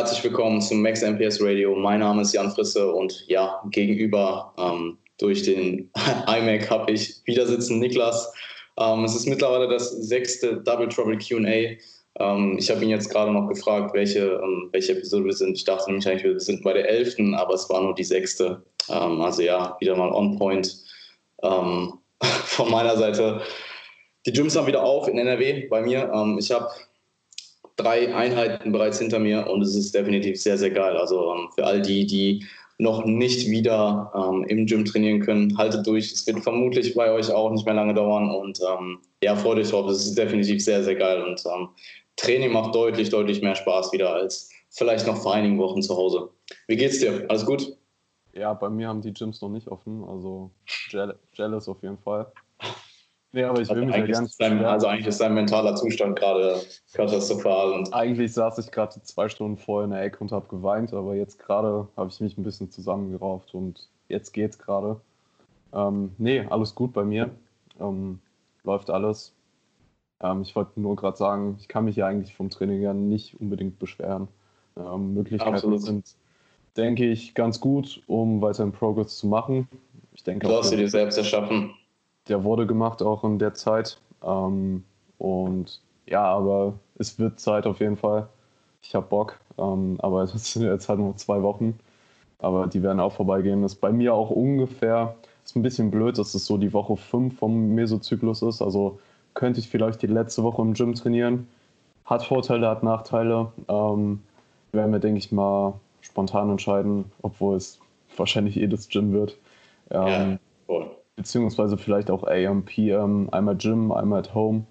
[0.00, 1.76] herzlich willkommen zum Max MPS Radio.
[1.76, 5.90] Mein Name ist Jan Frisse und ja, gegenüber ähm, durch den
[6.26, 8.32] iMac habe ich wieder sitzen Niklas.
[8.78, 11.76] Ähm, es ist mittlerweile das sechste Double Trouble QA.
[12.18, 15.54] Ähm, ich habe ihn jetzt gerade noch gefragt, welche, ähm, welche Episode wir sind.
[15.58, 18.62] Ich dachte nämlich eigentlich, wir sind bei der elften, aber es war nur die sechste.
[18.88, 20.78] Ähm, also ja, wieder mal on point.
[21.42, 23.42] Ähm, von meiner Seite.
[24.24, 26.10] Die Gyms haben wieder auf in NRW bei mir.
[26.38, 26.70] ich habe
[27.76, 30.96] drei Einheiten bereits hinter mir und es ist definitiv sehr, sehr geil.
[30.96, 32.46] Also ähm, für all die, die
[32.78, 36.12] noch nicht wieder ähm, im Gym trainieren können, haltet durch.
[36.12, 39.70] Es wird vermutlich bei euch auch nicht mehr lange dauern und ähm, ja, freut euch
[39.70, 39.88] drauf.
[39.90, 41.68] Es ist definitiv sehr, sehr geil und ähm,
[42.16, 46.30] Training macht deutlich, deutlich mehr Spaß wieder als vielleicht noch vor einigen Wochen zu Hause.
[46.66, 47.26] Wie geht's dir?
[47.28, 47.76] Alles gut?
[48.32, 50.50] Ja, bei mir haben die Gyms noch nicht offen, also
[51.32, 52.32] jealous auf jeden Fall.
[53.32, 54.26] Nee, aber ich will mich ja gerne.
[54.26, 56.60] Sein, also eigentlich ist sein mentaler Zustand gerade
[56.92, 57.84] katastrophal.
[57.92, 61.38] Eigentlich saß ich gerade zwei Stunden vorher in der Ecke und habe geweint, aber jetzt
[61.38, 65.00] gerade habe ich mich ein bisschen zusammengerauft und jetzt geht's gerade.
[65.72, 67.30] Ähm, nee, alles gut bei mir.
[67.78, 68.18] Ähm,
[68.64, 69.32] läuft alles.
[70.20, 73.40] Ähm, ich wollte nur gerade sagen, ich kann mich ja eigentlich vom Training ja nicht
[73.40, 74.26] unbedingt beschweren.
[74.76, 75.82] Ähm, Möglichkeiten Absolut.
[75.82, 76.16] sind,
[76.76, 79.68] denke ich, ganz gut, um weiterhin Progress zu machen.
[80.14, 81.74] Ich denke, du hast sie dir selbst erschaffen
[82.28, 83.98] der wurde gemacht auch in der Zeit.
[84.22, 84.84] Ähm,
[85.18, 88.28] und ja, aber es wird Zeit auf jeden Fall.
[88.82, 91.78] Ich habe Bock, ähm, aber es sind jetzt halt nur zwei Wochen.
[92.38, 93.62] Aber die werden auch vorbeigehen.
[93.62, 96.96] Das ist bei mir auch ungefähr, ist ein bisschen blöd, dass es so die Woche
[96.96, 98.62] 5 vom Mesozyklus ist.
[98.62, 98.98] Also
[99.34, 101.48] könnte ich vielleicht die letzte Woche im Gym trainieren.
[102.06, 103.52] Hat Vorteile, hat Nachteile.
[103.68, 104.22] Ähm,
[104.72, 107.78] werden wir, denke ich mal, spontan entscheiden, obwohl es
[108.16, 109.36] wahrscheinlich eh das Gym wird.
[109.90, 114.64] Ähm, ja, voll beziehungsweise vielleicht auch AM, PM, einmal Gym, einmal at Home.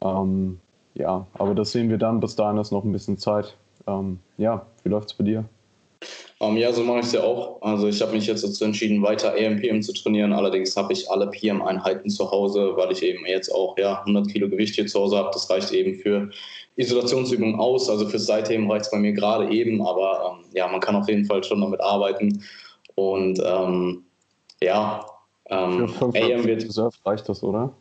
[0.00, 0.60] Ähm,
[0.94, 2.20] ja, aber das sehen wir dann.
[2.20, 3.56] Bis dahin ist noch ein bisschen Zeit.
[3.88, 5.44] Ähm, ja, wie läuft es bei dir?
[6.38, 7.60] Um, ähm, ja, so mache ich es ja auch.
[7.62, 10.32] Also ich habe mich jetzt dazu entschieden, weiter AM, PM zu trainieren.
[10.32, 14.48] Allerdings habe ich alle PM-Einheiten zu Hause, weil ich eben jetzt auch ja, 100 Kilo
[14.48, 15.30] Gewicht hier zu Hause habe.
[15.32, 16.30] Das reicht eben für
[16.76, 17.90] Isolationsübungen aus.
[17.90, 19.84] Also für Seitheben reicht es bei mir gerade eben.
[19.84, 22.44] Aber ähm, ja, man kann auf jeden Fall schon damit arbeiten.
[22.94, 24.04] Und ähm,
[24.62, 25.04] ja,
[25.52, 27.72] ähm, Für 5 AM wird Reserve reicht das, oder?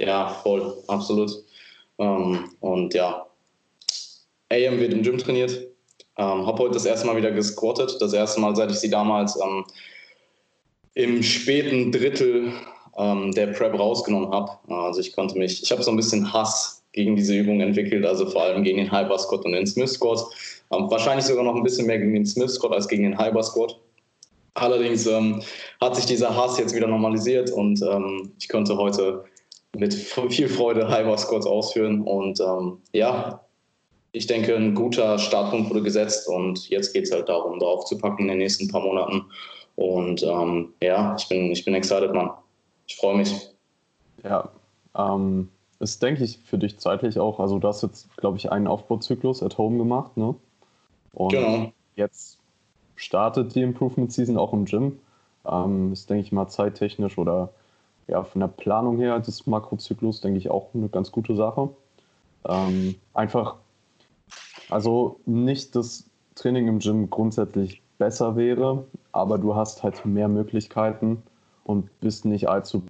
[0.00, 1.30] Ja, voll, absolut.
[1.98, 3.26] Ähm, und ja,
[4.50, 5.66] AM wird im Gym trainiert.
[6.18, 7.96] Ähm, habe heute das erste Mal wieder gesquattet.
[8.00, 9.64] Das erste Mal, seit ich sie damals ähm,
[10.94, 12.52] im späten Drittel
[12.96, 14.52] ähm, der Prep rausgenommen habe.
[14.68, 18.26] Also ich konnte mich, ich habe so ein bisschen Hass gegen diese Übung entwickelt, also
[18.26, 20.24] vor allem gegen den Hyper Squat und den Smith Squat.
[20.72, 23.42] Ähm, wahrscheinlich sogar noch ein bisschen mehr gegen den Smith Squat als gegen den Hyper
[23.42, 23.78] Squat.
[24.56, 25.42] Allerdings ähm,
[25.82, 29.24] hat sich dieser Hass jetzt wieder normalisiert und ähm, ich konnte heute
[29.76, 29.92] mit
[30.30, 32.00] viel Freude Hyper Squats ausführen.
[32.02, 33.44] Und ähm, ja,
[34.12, 37.98] ich denke, ein guter Startpunkt wurde gesetzt und jetzt geht es halt darum, darauf zu
[37.98, 39.26] packen in den nächsten paar Monaten.
[39.74, 42.30] Und ähm, ja, ich bin, ich bin excited, Mann.
[42.86, 43.50] Ich freue mich.
[44.24, 44.48] Ja,
[44.96, 45.50] ähm,
[45.80, 47.40] ist, denke ich, für dich zeitlich auch.
[47.40, 50.34] Also, du hast jetzt, glaube ich, einen Aufbauzyklus at home gemacht, ne?
[51.12, 51.72] Und genau.
[51.94, 52.38] jetzt
[52.96, 54.98] startet die Improvement Season auch im Gym.
[55.46, 57.50] Ähm, ist, denke ich mal, zeittechnisch oder
[58.08, 61.70] ja, von der Planung her des Makrozyklus, denke ich, auch eine ganz gute Sache.
[62.48, 63.56] Ähm, einfach,
[64.68, 71.22] also nicht das Training im Gym grundsätzlich besser wäre, aber du hast halt mehr Möglichkeiten
[71.64, 72.82] und bist nicht allzu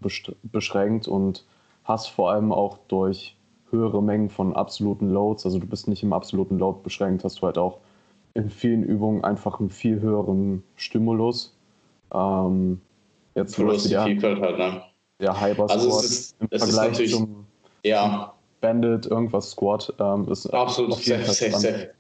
[0.42, 1.44] beschränkt und
[1.84, 3.36] hast vor allem auch durch
[3.70, 7.42] höhere Mengen von absoluten Loads, also du bist nicht im absoluten Load beschränkt, hast du
[7.42, 7.78] halt auch
[8.36, 11.56] in vielen Übungen einfach einen viel höheren Stimulus.
[12.14, 12.80] Ähm,
[13.34, 14.82] jetzt Plus die Vielfalt halt, ne?
[15.20, 17.46] Der Hyper also Squat ist, im Vergleich zum
[17.82, 18.34] ja.
[18.60, 21.90] Bandit, irgendwas Squat ähm, ist absolut safe, safe, safe.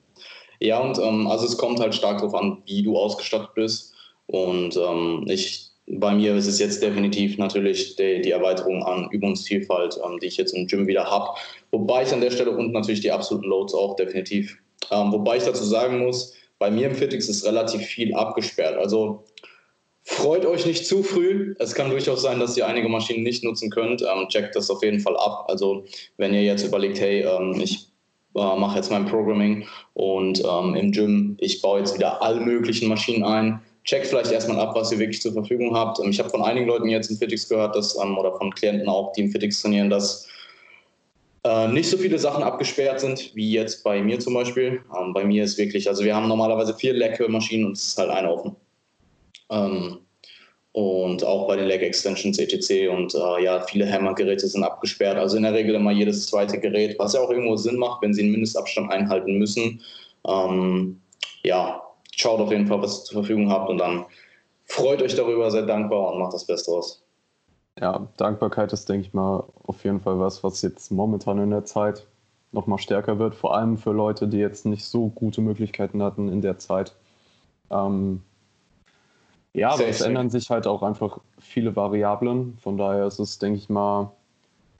[0.60, 3.94] Ja, und ähm, also es kommt halt stark darauf an, wie du ausgestattet bist.
[4.26, 9.98] Und ähm, ich, bei mir ist es jetzt definitiv natürlich die, die Erweiterung an Übungsvielfalt,
[10.04, 11.38] ähm, die ich jetzt im Gym wieder habe.
[11.70, 14.58] Wobei ich an der Stelle und natürlich die absoluten Loads auch definitiv
[14.90, 18.76] ähm, wobei ich dazu sagen muss, bei mir im Fitix ist relativ viel abgesperrt.
[18.76, 19.24] Also
[20.04, 21.54] freut euch nicht zu früh.
[21.58, 24.02] Es kann durchaus sein, dass ihr einige Maschinen nicht nutzen könnt.
[24.02, 25.46] Ähm, checkt das auf jeden Fall ab.
[25.48, 25.84] Also
[26.16, 27.88] wenn ihr jetzt überlegt, hey, ähm, ich
[28.34, 32.88] äh, mache jetzt mein Programming und ähm, im Gym, ich baue jetzt wieder alle möglichen
[32.88, 33.60] Maschinen ein.
[33.84, 35.98] Checkt vielleicht erstmal ab, was ihr wirklich zur Verfügung habt.
[35.98, 38.88] Ähm, ich habe von einigen Leuten jetzt im Fitix gehört, dass, ähm, oder von Klienten
[38.88, 40.28] auch, die im Fitix trainieren, dass
[41.46, 44.80] äh, nicht so viele Sachen abgesperrt sind, wie jetzt bei mir zum Beispiel.
[44.98, 48.10] Ähm, bei mir ist wirklich, also wir haben normalerweise vier Leg-Maschinen und es ist halt
[48.10, 48.56] eine offen.
[49.50, 49.98] Ähm,
[50.72, 52.90] und auch bei den Leg Extensions etc.
[52.90, 55.16] Und äh, ja, viele Hammer-Geräte sind abgesperrt.
[55.16, 58.12] Also in der Regel immer jedes zweite Gerät, was ja auch irgendwo Sinn macht, wenn
[58.12, 59.80] sie einen Mindestabstand einhalten müssen.
[60.26, 61.00] Ähm,
[61.44, 61.80] ja,
[62.14, 64.04] schaut auf jeden Fall, was ihr zur Verfügung habt und dann
[64.64, 67.05] freut euch darüber, seid dankbar und macht das Beste aus.
[67.80, 71.64] Ja, Dankbarkeit ist, denke ich mal, auf jeden Fall was, was jetzt momentan in der
[71.64, 72.06] Zeit
[72.52, 76.40] nochmal stärker wird, vor allem für Leute, die jetzt nicht so gute Möglichkeiten hatten in
[76.40, 76.94] der Zeit.
[77.70, 78.22] Ähm,
[79.52, 82.56] ja, aber es ändern sich halt auch einfach viele Variablen.
[82.62, 84.12] Von daher ist es, denke ich mal,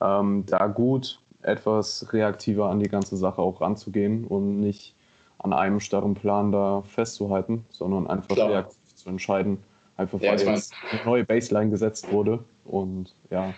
[0.00, 4.94] ähm, da gut, etwas reaktiver an die ganze Sache auch ranzugehen und nicht
[5.38, 8.50] an einem starren Plan da festzuhalten, sondern einfach Klar.
[8.50, 9.62] reaktiv zu entscheiden,
[9.96, 12.42] einfach ja, weil jetzt eine neue Baseline gesetzt wurde.
[12.66, 13.54] Und ja,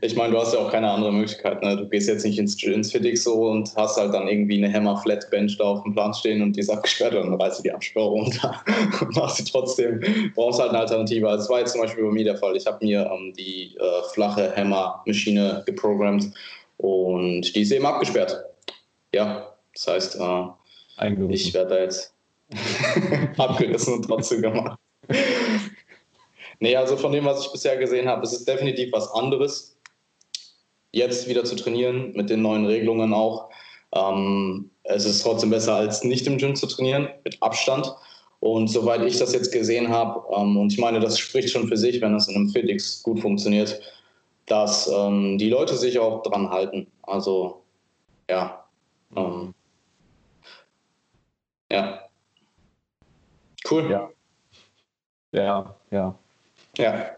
[0.00, 1.62] ich meine, du hast ja auch keine andere Möglichkeit.
[1.62, 1.76] Ne?
[1.76, 4.96] Du gehst jetzt nicht ins, ins Fitix so und hast halt dann irgendwie eine Hammer
[4.98, 7.62] Flat Bench da auf dem Plan stehen und die ist abgesperrt und dann reißt du
[7.62, 8.62] die Absperrung runter
[9.00, 10.00] und machst sie trotzdem.
[10.34, 11.28] Brauchst halt eine Alternative.
[11.28, 12.56] Also das war jetzt zum Beispiel bei mir der Fall.
[12.56, 16.32] Ich habe mir ähm, die äh, flache Hammer Maschine geprogrammt
[16.78, 18.36] und die ist eben abgesperrt.
[19.14, 22.12] Ja, das heißt, äh, ich werde da jetzt
[23.38, 24.78] abgerissen und trotzdem gemacht.
[26.58, 29.76] Nee, also von dem, was ich bisher gesehen habe, ist es definitiv was anderes
[30.92, 33.50] jetzt wieder zu trainieren, mit den neuen Regelungen auch.
[33.92, 37.94] Ähm, es ist trotzdem besser, als nicht im Gym zu trainieren, mit Abstand.
[38.40, 41.76] Und soweit ich das jetzt gesehen habe, ähm, und ich meine, das spricht schon für
[41.76, 43.80] sich, wenn es in einem FitX gut funktioniert,
[44.46, 46.86] dass ähm, die Leute sich auch dran halten.
[47.02, 47.62] Also,
[48.30, 48.64] ja.
[49.14, 49.54] Ähm,
[51.70, 52.00] ja.
[53.68, 53.90] Cool.
[53.90, 54.10] Ja.
[55.32, 56.18] Ja, ja.
[56.76, 57.10] Ja.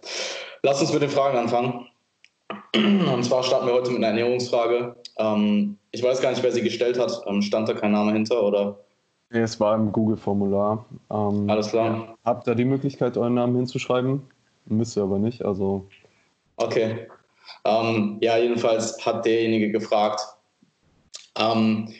[0.62, 1.86] Lass uns mit den Fragen anfangen.
[2.74, 4.96] Und zwar starten wir heute mit einer Ernährungsfrage.
[5.18, 7.22] Ähm, ich weiß gar nicht, wer sie gestellt hat.
[7.26, 8.78] Ähm, stand da kein Name hinter oder?
[9.30, 10.86] Nee, es war im Google-Formular.
[11.10, 12.16] Ähm, Alles klar.
[12.24, 14.22] Habt ihr die Möglichkeit, euren Namen hinzuschreiben?
[14.66, 15.86] Müsst ihr aber nicht, also.
[16.56, 17.06] Okay.
[17.64, 20.20] Ähm, ja, jedenfalls hat derjenige gefragt,
[21.38, 21.92] ähm,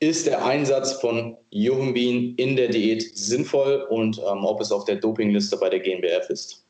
[0.00, 4.96] ist der Einsatz von Johumbin in der Diät sinnvoll und ähm, ob es auf der
[4.96, 6.64] Dopingliste bei der GmbF ist?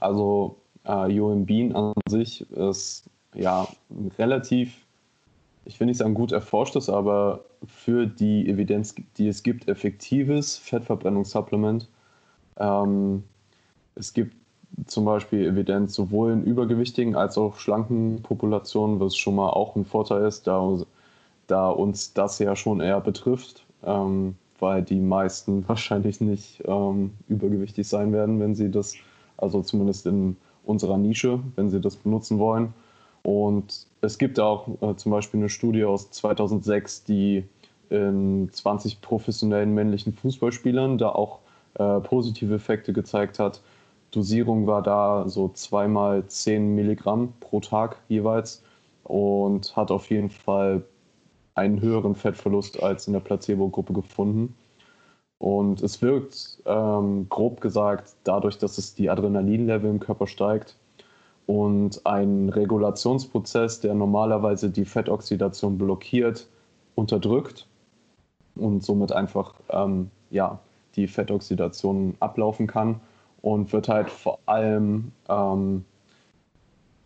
[0.00, 0.56] Also
[0.86, 3.04] äh, Joachim Bean an sich ist
[3.34, 3.66] ja
[4.18, 4.86] relativ,
[5.64, 11.88] ich will nicht sagen gut erforschtes, aber für die Evidenz, die es gibt, effektives Fettverbrennungssupplement.
[12.58, 13.22] Ähm,
[13.94, 14.34] es gibt
[14.86, 19.84] zum Beispiel Evidenz sowohl in übergewichtigen als auch schlanken Populationen, was schon mal auch ein
[19.84, 20.78] Vorteil ist, da,
[21.46, 27.86] da uns das ja schon eher betrifft, ähm, weil die meisten wahrscheinlich nicht ähm, übergewichtig
[27.86, 28.94] sein werden, wenn sie das,
[29.42, 32.72] also zumindest in unserer Nische, wenn Sie das benutzen wollen.
[33.22, 37.44] Und es gibt auch äh, zum Beispiel eine Studie aus 2006, die
[37.90, 41.40] in 20 professionellen männlichen Fußballspielern da auch
[41.74, 43.60] äh, positive Effekte gezeigt hat.
[44.10, 48.62] Dosierung war da so zweimal 10 Milligramm pro Tag jeweils
[49.04, 50.84] und hat auf jeden Fall
[51.54, 54.54] einen höheren Fettverlust als in der Placebo-Gruppe gefunden.
[55.42, 60.76] Und es wirkt, ähm, grob gesagt, dadurch, dass es die Adrenalinlevel im Körper steigt
[61.48, 66.46] und ein Regulationsprozess, der normalerweise die Fettoxidation blockiert,
[66.94, 67.66] unterdrückt
[68.54, 70.60] und somit einfach ähm, ja,
[70.94, 73.00] die Fettoxidation ablaufen kann
[73.40, 75.84] und wird halt vor allem ähm,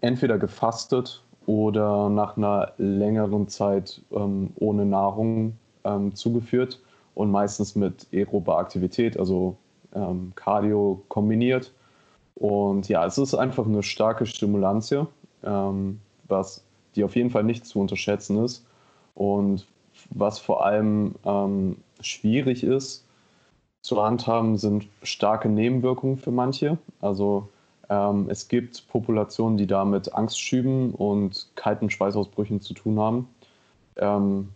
[0.03, 6.81] entweder gefastet oder nach einer längeren Zeit ähm, ohne Nahrung ähm, zugeführt
[7.17, 9.57] und meistens mit aerober Aktivität, also
[9.95, 11.73] ähm, Cardio kombiniert.
[12.35, 15.07] Und ja, es ist einfach eine starke Stimulantie,
[15.43, 16.63] ähm, was
[16.95, 18.67] die auf jeden Fall nicht zu unterschätzen ist.
[19.15, 19.67] Und
[20.11, 23.07] was vor allem ähm, schwierig ist
[23.81, 26.77] zu handhaben, sind starke Nebenwirkungen für manche.
[27.01, 27.49] Also
[27.89, 33.29] ähm, es gibt Populationen, die da mit Angstschüben und kalten Schweißausbrüchen zu tun haben.
[33.97, 34.51] Ähm,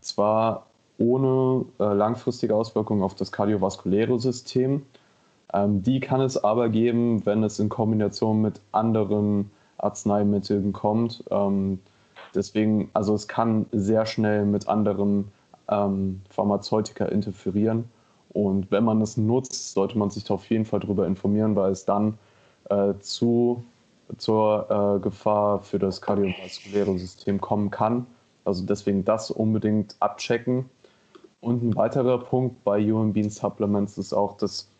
[0.00, 0.66] zwar
[1.04, 4.82] ohne äh, langfristige Auswirkungen auf das kardiovaskuläre System.
[5.52, 11.24] Ähm, die kann es aber geben, wenn es in Kombination mit anderen Arzneimitteln kommt.
[11.30, 11.80] Ähm,
[12.34, 15.30] deswegen, also es kann sehr schnell mit anderen
[15.68, 17.84] ähm, Pharmazeutika interferieren.
[18.30, 21.84] Und wenn man es nutzt, sollte man sich auf jeden Fall darüber informieren, weil es
[21.84, 22.18] dann
[22.68, 23.62] äh, zu,
[24.18, 28.06] zur äh, Gefahr für das kardiovaskuläre System kommen kann.
[28.44, 30.68] Also deswegen das unbedingt abchecken.
[31.44, 34.70] Und ein weiterer Punkt bei Human Bean Supplements ist auch, dass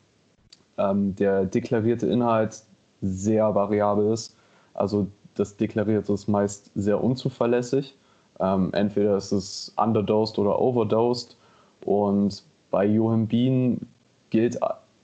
[0.78, 2.62] ähm, der deklarierte Inhalt
[3.02, 4.34] sehr variabel ist.
[4.72, 7.94] Also das Deklarierte ist meist sehr unzuverlässig.
[8.40, 11.36] Ähm, entweder ist es underdosed oder overdosed.
[11.84, 13.86] Und bei Joachim Bean
[14.30, 14.58] gilt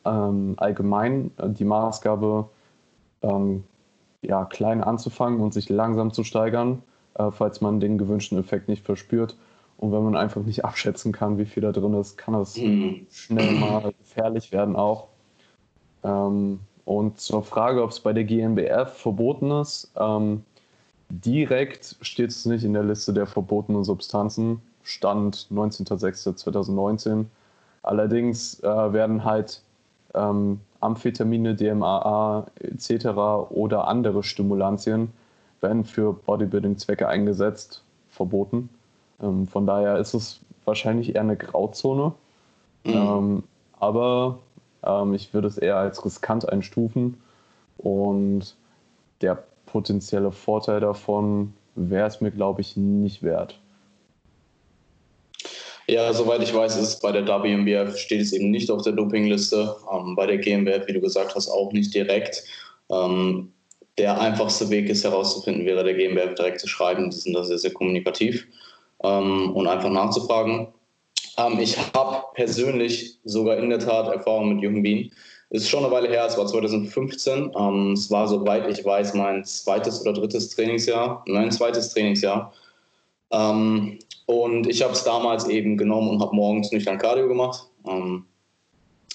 [0.07, 2.49] ähm, allgemein die Maßgabe,
[3.21, 3.65] ähm,
[4.23, 6.83] ja, klein anzufangen und sich langsam zu steigern,
[7.17, 9.37] äh, falls man den gewünschten Effekt nicht verspürt
[9.81, 13.07] Und wenn man einfach nicht abschätzen kann, wie viel da drin ist, kann das mhm.
[13.11, 15.09] schnell mal gefährlich werden auch.
[16.05, 20.45] Ähm, und zur Frage, ob es bei der GmbF verboten ist, ähm,
[21.09, 24.61] direkt steht es nicht in der Liste der verbotenen Substanzen.
[24.83, 27.25] Stand 19.06.2019.
[27.83, 29.63] Allerdings äh, werden halt
[30.15, 33.07] ähm, Amphetamine, DMAA etc.
[33.51, 35.13] oder andere Stimulantien
[35.63, 38.69] werden für Bodybuilding-Zwecke eingesetzt, verboten.
[39.23, 42.13] Ähm, von daher ist es wahrscheinlich eher eine Grauzone.
[42.85, 42.93] Mhm.
[42.93, 43.43] Ähm,
[43.79, 44.39] aber
[44.85, 47.21] ähm, ich würde es eher als riskant einstufen
[47.79, 48.55] und
[49.21, 53.59] der potenzielle Vorteil davon wäre es mir, glaube ich, nicht wert.
[55.87, 59.75] Ja, soweit ich weiß, ist bei der WMBF steht es eben nicht auf der Dopingliste.
[59.93, 62.45] Ähm, bei der GmbF, wie du gesagt hast, auch nicht direkt.
[62.91, 63.53] Ähm,
[63.99, 67.11] der einfachste Weg ist herauszufinden, wäre der GmbF direkt zu schreiben.
[67.11, 68.47] Die sind da sehr, sehr kommunikativ
[69.03, 70.69] ähm, und einfach nachzufragen.
[71.39, 75.13] Ähm, ich habe persönlich sogar in der Tat Erfahrung mit Jürgen Wien.
[75.51, 77.53] Ist schon eine Weile her, es war 2015.
[77.59, 81.25] Ähm, es war, soweit ich weiß, mein zweites oder drittes Trainingsjahr.
[81.27, 82.53] Mein zweites Trainingsjahr.
[83.33, 87.67] Ähm, und ich habe es damals eben genommen und habe morgens nüchtern Cardio gemacht.
[87.87, 88.27] Ähm,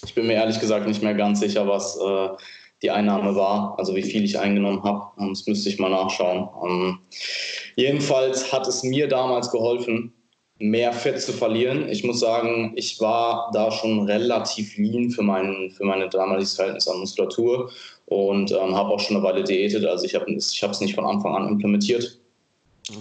[0.04, 2.30] ich bin mir ehrlich gesagt nicht mehr ganz sicher, was äh,
[2.82, 5.12] die Einnahme war, also wie viel ich eingenommen habe.
[5.30, 6.50] Das müsste ich mal nachschauen.
[6.64, 7.00] Ähm,
[7.76, 10.14] jedenfalls hat es mir damals geholfen,
[10.58, 11.90] mehr Fett zu verlieren.
[11.90, 16.88] Ich muss sagen, ich war da schon relativ lean für, mein, für meine damaliges Verhältnis
[16.88, 17.72] an Muskulatur
[18.06, 19.86] und ähm, habe auch schon eine Weile diätet.
[19.86, 22.20] Also ich habe es ich nicht von Anfang an implementiert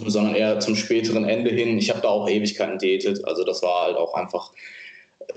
[0.07, 1.77] sondern eher zum späteren Ende hin.
[1.77, 4.51] Ich habe da auch Ewigkeiten diätet, also das war halt auch einfach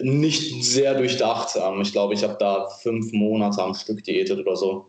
[0.00, 1.56] nicht sehr durchdacht.
[1.56, 4.86] Ähm, ich glaube, ich habe da fünf Monate am Stück diätet oder so,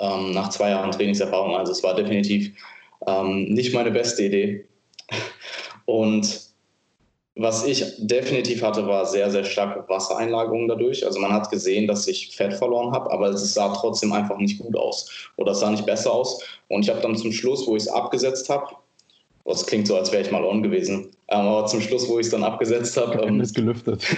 [0.00, 1.56] ähm, nach zwei Jahren Trainingserfahrung.
[1.56, 2.52] Also es war definitiv
[3.06, 4.68] ähm, nicht meine beste Idee.
[5.86, 6.44] Und
[7.36, 11.04] was ich definitiv hatte, war sehr, sehr starke Wassereinlagerung dadurch.
[11.04, 14.58] Also man hat gesehen, dass ich Fett verloren habe, aber es sah trotzdem einfach nicht
[14.58, 16.44] gut aus oder es sah nicht besser aus.
[16.68, 18.76] Und ich habe dann zum Schluss, wo ich es abgesetzt habe,
[19.52, 22.26] das klingt so, als wäre ich mal on gewesen, ähm, aber zum Schluss, wo ich
[22.26, 23.22] es dann abgesetzt habe...
[23.22, 24.04] Ähm, ist gelüftet.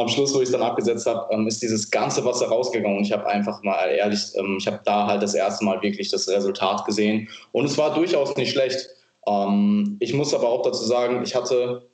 [0.00, 2.98] am Schluss, wo ich es dann abgesetzt habe, ähm, ist dieses ganze Wasser rausgegangen.
[2.98, 6.10] Und ich habe einfach mal ehrlich, ähm, ich habe da halt das erste Mal wirklich
[6.10, 7.28] das Resultat gesehen.
[7.52, 8.88] Und es war durchaus nicht schlecht.
[9.26, 11.88] Ähm, ich muss aber auch dazu sagen, ich hatte,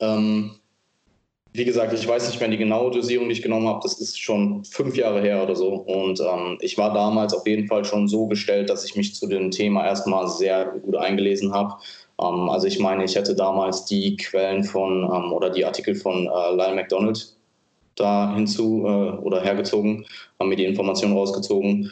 [0.00, 0.59] ähm,
[1.52, 3.80] wie gesagt, ich weiß nicht mehr die genaue Dosierung, ich genommen habe.
[3.82, 5.68] Das ist schon fünf Jahre her oder so.
[5.68, 9.26] Und ähm, ich war damals auf jeden Fall schon so gestellt, dass ich mich zu
[9.26, 11.74] dem Thema erstmal sehr gut eingelesen habe.
[12.20, 16.26] Ähm, also ich meine, ich hätte damals die Quellen von ähm, oder die Artikel von
[16.26, 17.36] äh, Lyle McDonald
[17.96, 20.06] da hinzu äh, oder hergezogen,
[20.38, 21.90] haben mir die Informationen rausgezogen.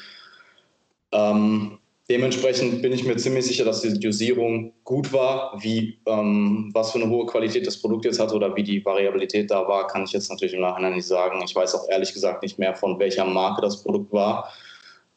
[1.12, 1.77] Ähm,
[2.10, 5.58] Dementsprechend bin ich mir ziemlich sicher, dass die Dosierung gut war.
[5.62, 9.50] Wie, ähm, was für eine hohe Qualität das Produkt jetzt hat oder wie die Variabilität
[9.50, 11.42] da war, kann ich jetzt natürlich im Nachhinein nicht sagen.
[11.44, 14.50] Ich weiß auch ehrlich gesagt nicht mehr, von welcher Marke das Produkt war.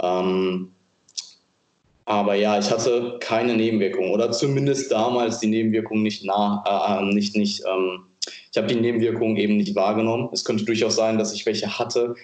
[0.01, 0.73] Ähm,
[2.03, 7.13] aber ja, ich hatte keine Nebenwirkungen oder zumindest damals die Nebenwirkungen nicht nah, äh, äh,
[7.13, 8.03] nicht, nicht, ähm,
[8.51, 10.27] ich habe die Nebenwirkungen eben nicht wahrgenommen.
[10.33, 12.15] Es könnte durchaus sein, dass ich welche hatte.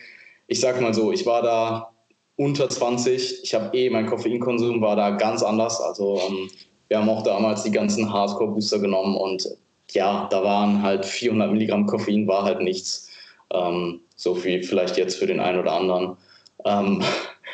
[0.47, 1.93] Ich sage mal so, ich war da
[2.37, 3.43] unter 20.
[3.43, 5.81] Ich habe eh, mein Koffeinkonsum war da ganz anders.
[5.81, 6.49] Also ähm,
[6.87, 9.47] wir haben auch damals die ganzen Hardcore-Booster genommen und
[9.91, 13.09] ja, da waren halt 400 Milligramm Koffein, war halt nichts.
[13.51, 16.17] Ähm, so viel vielleicht jetzt für den einen oder anderen.
[16.65, 17.01] Ähm,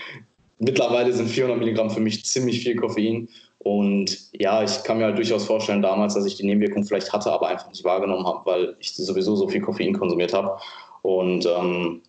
[0.59, 3.29] mittlerweile sind 400 Milligramm für mich ziemlich viel Koffein.
[3.59, 7.31] Und ja, ich kann mir halt durchaus vorstellen, damals, dass ich die Nebenwirkung vielleicht hatte,
[7.31, 10.57] aber einfach nicht wahrgenommen habe, weil ich sowieso so viel Koffein konsumiert habe.
[11.01, 12.01] Und ähm,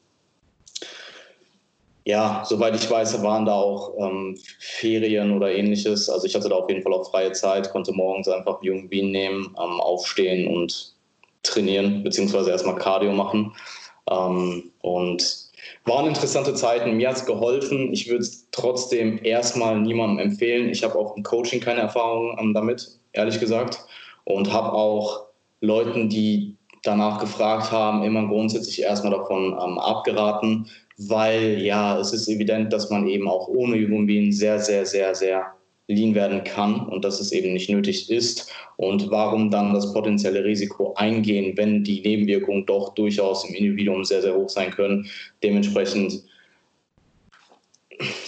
[2.04, 6.10] ja, soweit ich weiß, waren da auch ähm, Ferien oder ähnliches.
[6.10, 9.10] Also ich hatte da auf jeden Fall auch freie Zeit, konnte morgens einfach Jung Wien
[9.10, 10.94] nehmen, ähm, aufstehen und
[11.42, 13.54] trainieren, beziehungsweise erstmal Cardio machen.
[14.10, 15.44] Ähm, und
[15.86, 16.96] waren interessante Zeiten.
[16.96, 17.92] Mir hat es geholfen.
[17.92, 20.68] Ich würde es trotzdem erstmal niemandem empfehlen.
[20.68, 23.78] Ich habe auch im Coaching keine Erfahrung ähm, damit, ehrlich gesagt.
[24.24, 25.26] Und habe auch
[25.60, 32.28] Leuten, die danach gefragt haben, immer grundsätzlich erstmal davon ähm, abgeraten, weil ja, es ist
[32.28, 35.54] evident, dass man eben auch ohne Ibumbin sehr, sehr, sehr, sehr
[35.86, 38.50] lean werden kann und dass es eben nicht nötig ist.
[38.76, 44.22] Und warum dann das potenzielle Risiko eingehen, wenn die Nebenwirkungen doch durchaus im Individuum sehr,
[44.22, 45.06] sehr hoch sein können.
[45.42, 46.24] Dementsprechend,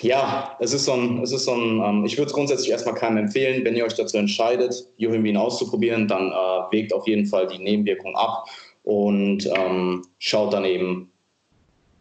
[0.03, 2.95] ja, es ist so ein, es ist so ein ähm, ich würde es grundsätzlich erstmal
[2.95, 7.47] keinem empfehlen, wenn ihr euch dazu entscheidet, Juhimbin auszuprobieren, dann äh, wägt auf jeden Fall
[7.47, 8.45] die Nebenwirkung ab
[8.85, 11.11] und ähm, schaut dann eben,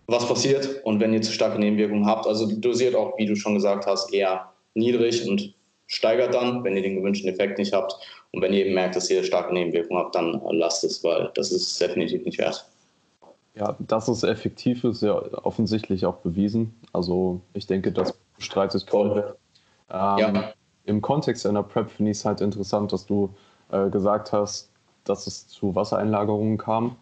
[0.08, 2.28] was passiert und wenn ihr zu starke Nebenwirkungen habt.
[2.28, 5.54] Also dosiert auch, wie du schon gesagt hast, eher niedrig und
[5.88, 7.96] steigert dann, wenn ihr den gewünschten Effekt nicht habt.
[8.32, 11.52] Und wenn ihr eben merkt, dass ihr starke Nebenwirkungen habt, dann lasst es, weil das
[11.52, 12.68] ist definitiv nicht wert.
[13.56, 16.76] Ja, dass es effektiv ist, ja offensichtlich auch bewiesen.
[16.92, 19.18] Also ich denke, das bestreitet kaum.
[19.18, 19.24] Ähm,
[19.90, 20.54] ja.
[20.84, 23.34] Im Kontext einer Prep finde ich es halt interessant, dass du
[23.72, 24.70] äh, gesagt hast,
[25.06, 26.98] dass es zu Wassereinlagerungen kam.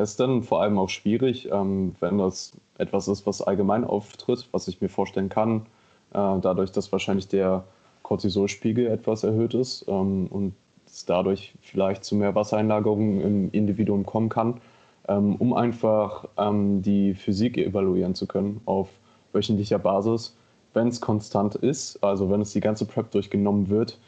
[0.00, 4.48] Es ist dann vor allem auch schwierig, ähm, wenn das etwas ist, was allgemein auftritt,
[4.50, 5.66] was ich mir vorstellen kann,
[6.12, 7.64] äh, dadurch, dass wahrscheinlich der
[8.02, 10.54] Cortisolspiegel etwas erhöht ist ähm, und
[10.86, 14.60] es dadurch vielleicht zu mehr Wassereinlagerungen im Individuum kommen kann,
[15.06, 18.88] ähm, um einfach ähm, die Physik evaluieren zu können auf
[19.32, 20.34] wöchentlicher Basis.
[20.72, 23.98] Wenn es konstant ist, also wenn es die ganze Prep durchgenommen wird,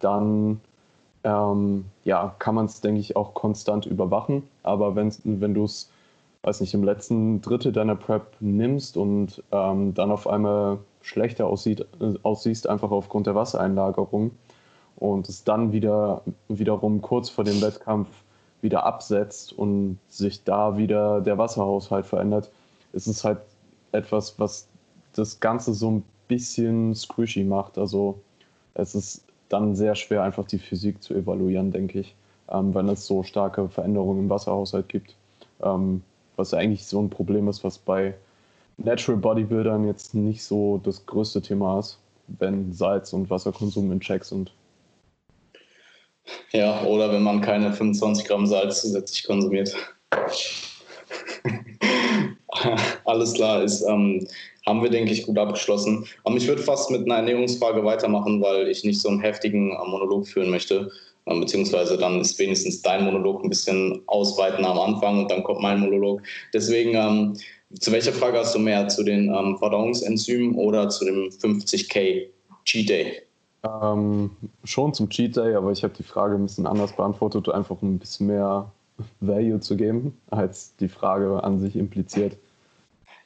[0.00, 0.60] dann
[1.24, 4.44] ähm, ja, kann man es, denke ich, auch konstant überwachen.
[4.62, 5.90] Aber wenn, wenn du es,
[6.42, 11.86] weiß nicht, im letzten Drittel deiner Prep nimmst und ähm, dann auf einmal schlechter aussieht,
[12.00, 14.32] äh, aussiehst, einfach aufgrund der Wassereinlagerung
[14.96, 18.08] und es dann wieder wiederum kurz vor dem Wettkampf
[18.60, 22.50] wieder absetzt und sich da wieder der Wasserhaushalt verändert,
[22.92, 23.38] ist es halt
[23.92, 24.68] etwas, was
[25.14, 27.78] das Ganze so ein bisschen squishy macht.
[27.78, 28.18] Also
[28.74, 29.23] es ist
[29.54, 32.14] dann sehr schwer, einfach die Physik zu evaluieren, denke ich,
[32.50, 35.14] ähm, wenn es so starke Veränderungen im Wasserhaushalt gibt.
[35.62, 36.02] Ähm,
[36.36, 38.14] was eigentlich so ein Problem ist, was bei
[38.76, 44.24] Natural Bodybuildern jetzt nicht so das größte Thema ist, wenn Salz- und Wasserkonsum in Check
[44.24, 44.52] sind.
[46.50, 49.76] Ja, oder wenn man keine 25 Gramm Salz zusätzlich konsumiert.
[53.04, 54.26] Alles klar, ist, ähm,
[54.66, 56.06] haben wir, denke ich, gut abgeschlossen.
[56.24, 59.88] Aber ich würde fast mit einer Ernährungsfrage weitermachen, weil ich nicht so einen heftigen äh,
[59.88, 60.90] Monolog führen möchte.
[61.26, 65.60] Ähm, beziehungsweise dann ist wenigstens dein Monolog ein bisschen ausweitender am Anfang und dann kommt
[65.60, 66.22] mein Monolog.
[66.52, 67.34] Deswegen, ähm,
[67.78, 68.88] zu welcher Frage hast du mehr?
[68.88, 72.26] Zu den ähm, Verdauungsenzymen oder zu dem 50k
[72.64, 73.22] Cheat Day?
[73.82, 74.30] Ähm,
[74.64, 77.94] schon zum Cheat Day, aber ich habe die Frage ein bisschen anders beantwortet, einfach um
[77.94, 78.70] ein bisschen mehr
[79.20, 82.36] Value zu geben, als die Frage an sich impliziert.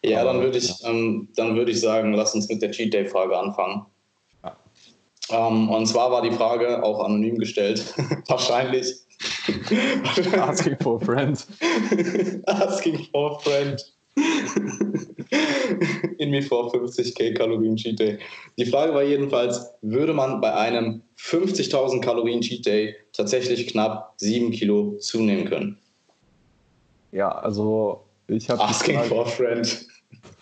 [0.03, 3.37] Ja, dann würde ich, ähm, dann ich sagen, lass uns mit der Cheat Day Frage
[3.37, 3.87] anfangen.
[4.45, 4.57] Ja.
[5.31, 7.95] Ähm, und zwar war die Frage auch anonym gestellt,
[8.29, 8.95] wahrscheinlich.
[10.39, 11.47] Asking for a friend.
[12.47, 13.93] Asking for a friend.
[16.19, 18.19] In mir vor 50k Kalorien Cheat Day.
[18.57, 24.53] Die Frage war jedenfalls, würde man bei einem 50.000 Kalorien Cheat Day tatsächlich knapp 7
[24.53, 25.79] Kilo zunehmen können?
[27.11, 28.63] Ja, also ich habe.
[28.63, 29.87] Asking Frage, for a friend.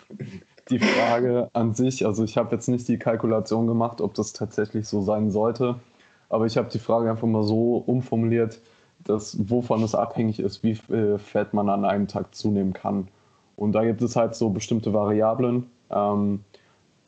[0.69, 4.85] Die Frage an sich, also ich habe jetzt nicht die Kalkulation gemacht, ob das tatsächlich
[4.85, 5.79] so sein sollte,
[6.27, 8.59] aber ich habe die Frage einfach mal so umformuliert,
[9.05, 13.07] dass wovon es abhängig ist, wie viel Fett man an einem Tag zunehmen kann.
[13.55, 16.43] Und da gibt es halt so bestimmte Variablen, ähm,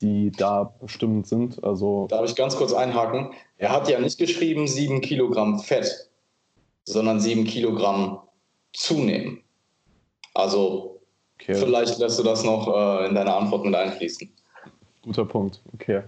[0.01, 1.61] die da bestimmend sind.
[1.61, 3.31] Also Darf ich ganz kurz einhaken?
[3.57, 6.09] Er hat ja nicht geschrieben 7 Kilogramm Fett,
[6.85, 8.19] sondern 7 Kilogramm
[8.71, 9.43] zunehmen.
[10.39, 10.99] Also
[11.39, 11.55] okay.
[11.55, 14.29] vielleicht lässt du das noch äh, in deine Antwort mit einfließen.
[15.03, 16.01] Guter Punkt, okay.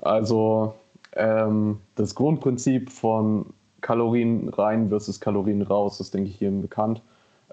[0.00, 0.74] Also
[1.14, 3.46] ähm, das Grundprinzip von
[3.80, 7.02] Kalorien rein versus Kalorien raus ist, denke ich, jedem bekannt.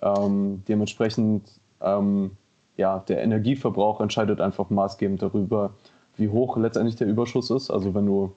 [0.02, 1.50] Ähm, dementsprechend
[1.82, 2.32] ähm,
[2.78, 5.72] ja, der Energieverbrauch entscheidet einfach maßgebend darüber,
[6.18, 7.70] wie hoch letztendlich der Überschuss ist.
[7.70, 8.34] Also wenn du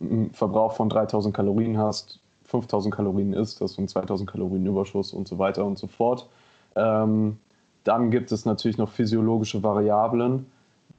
[0.00, 5.12] einen Verbrauch von 3000 Kalorien hast, 5000 Kalorien isst, hast du einen 2000 Kalorien Überschuss
[5.12, 6.28] und so weiter und so fort.
[6.76, 7.38] Ähm,
[7.84, 10.46] dann gibt es natürlich noch physiologische Variablen,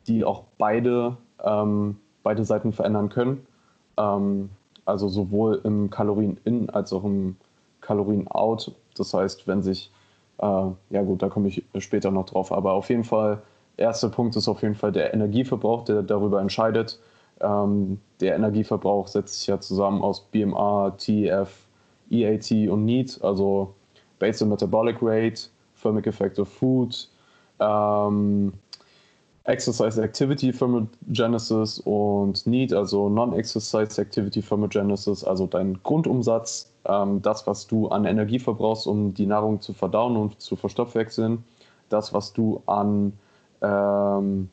[0.07, 3.45] die auch beide, ähm, beide Seiten verändern können.
[3.97, 4.49] Ähm,
[4.85, 7.37] also sowohl im Kalorien-In als auch im
[7.81, 8.71] Kalorien-Out.
[8.95, 9.91] Das heißt, wenn sich
[10.37, 10.45] äh,
[10.89, 12.51] ja gut, da komme ich später noch drauf.
[12.51, 13.41] Aber auf jeden Fall,
[13.77, 16.99] erster Punkt ist auf jeden Fall der Energieverbrauch, der darüber entscheidet.
[17.41, 21.67] Ähm, der Energieverbrauch setzt sich ja zusammen aus BMA, TEF,
[22.09, 23.73] EAT und NEAT, also
[24.19, 25.49] Basal Metabolic Rate,
[25.85, 27.07] Thermic Effect of Food,
[27.59, 28.53] ähm,
[29.43, 37.67] Exercise Activity Thermogenesis und NEAT, also Non-Exercise Activity Thermogenesis, also dein Grundumsatz ähm, das, was
[37.67, 41.43] du an Energie verbrauchst, um die Nahrung zu verdauen und zu verstoffwechseln,
[41.89, 43.13] das, was du an,
[43.61, 44.49] ähm,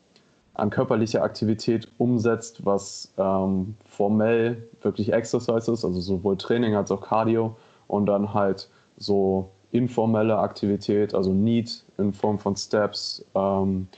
[0.53, 7.01] an körperlicher Aktivität umsetzt, was ähm, formell wirklich Exercise ist, also sowohl Training als auch
[7.01, 8.69] Cardio und dann halt
[8.99, 13.89] so informelle Aktivität, also Need in Form von Steps, ähm,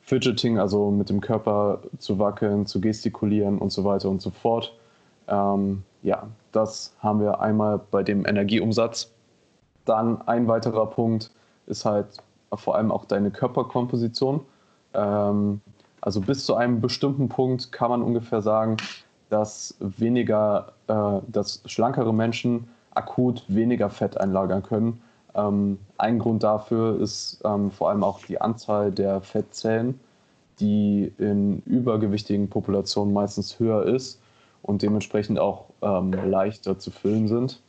[0.00, 4.74] Fidgeting, also mit dem Körper zu wackeln, zu gestikulieren und so weiter und so fort.
[5.26, 9.10] Ähm, ja, das haben wir einmal bei dem Energieumsatz.
[9.84, 11.30] Dann ein weiterer Punkt
[11.66, 12.06] ist halt
[12.54, 14.40] vor allem auch deine Körperkomposition.
[14.94, 15.60] Ähm,
[16.00, 18.76] also bis zu einem bestimmten Punkt kann man ungefähr sagen,
[19.28, 25.02] dass weniger, äh, dass schlankere Menschen akut weniger Fett einlagern können.
[25.38, 30.00] Ähm, ein Grund dafür ist ähm, vor allem auch die Anzahl der Fettzellen,
[30.58, 34.20] die in übergewichtigen Populationen meistens höher ist
[34.62, 37.60] und dementsprechend auch ähm, leichter zu füllen sind.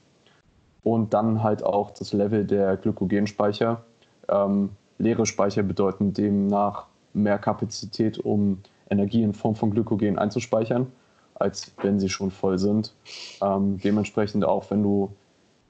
[0.83, 3.83] Und dann halt auch das Level der Glykogenspeicher.
[4.27, 10.87] Ähm, leere Speicher bedeuten demnach mehr Kapazität, um Energie in Form von Glykogen einzuspeichern,
[11.35, 12.93] als wenn sie schon voll sind.
[13.41, 15.11] Ähm, dementsprechend auch, wenn du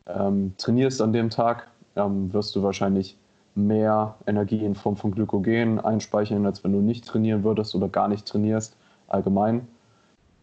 [0.08, 3.18] ähm, trainierst an dem Tag, ähm, wirst du wahrscheinlich
[3.56, 8.08] mehr Energie in Form von Glykogen einspeichern, als wenn du nicht trainieren würdest oder gar
[8.08, 8.76] nicht trainierst,
[9.08, 9.68] allgemein.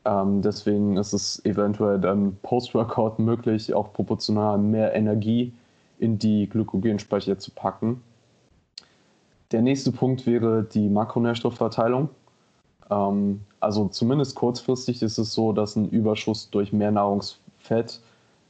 [0.05, 5.53] Ähm, deswegen ist es eventuell dann Post-Workout möglich, auch proportional mehr Energie
[5.99, 8.03] in die Glykogenspeicher zu packen.
[9.53, 12.09] Der nächste Punkt wäre die Makronährstoffverteilung.
[12.91, 18.01] Ähm, also zumindest kurzfristig ist es so, dass ein Überschuss durch mehr Nahrungsfett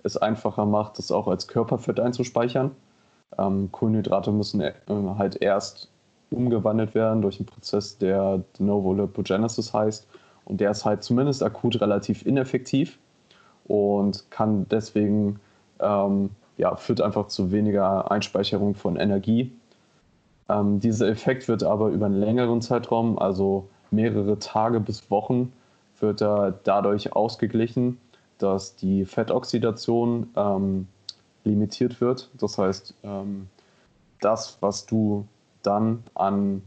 [0.03, 2.73] es einfacher macht, das auch als Körperfett einzuspeichern.
[3.39, 5.89] Ähm, Kohlenhydrate müssen äh, halt erst
[6.31, 10.07] umgewandelt werden durch einen Prozess, der De novo lipogenesis heißt.
[10.45, 12.99] Und der ist halt zumindest akut relativ ineffektiv
[13.67, 15.41] und kann deswegen,
[15.81, 19.53] ähm, ja, führt einfach zu weniger Einspeicherung von Energie.
[20.49, 25.53] Ähm, dieser Effekt wird aber über einen längeren Zeitraum, also mehrere Tage bis Wochen,
[25.99, 27.99] wird er dadurch ausgeglichen,
[28.39, 30.87] dass die Fettoxidation ähm,
[31.47, 32.31] limitiert wird.
[32.35, 33.49] Das heißt, ähm,
[34.21, 35.27] das, was du
[35.63, 36.63] dann an,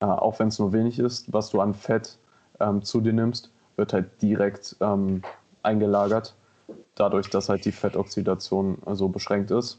[0.00, 2.18] äh, auch wenn es nur wenig ist, was du an Fett
[2.60, 5.22] ähm, zu dir nimmst, wird halt direkt ähm,
[5.62, 6.34] eingelagert,
[6.94, 9.78] dadurch, dass halt die Fettoxidation so also beschränkt ist.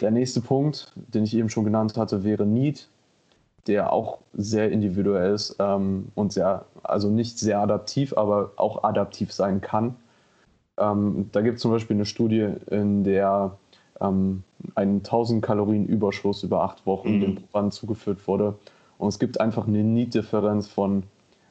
[0.00, 2.88] Der nächste Punkt, den ich eben schon genannt hatte, wäre Need,
[3.66, 9.32] der auch sehr individuell ist ähm, und sehr, also nicht sehr adaptiv, aber auch adaptiv
[9.32, 9.96] sein kann.
[10.78, 13.56] Ähm, da gibt es zum Beispiel eine Studie, in der
[14.00, 14.42] ähm,
[14.74, 17.20] ein 1000 Kalorien Überschuss über acht Wochen mhm.
[17.20, 18.54] dem Probanden zugeführt wurde.
[18.98, 21.04] Und es gibt einfach eine Need-Differenz von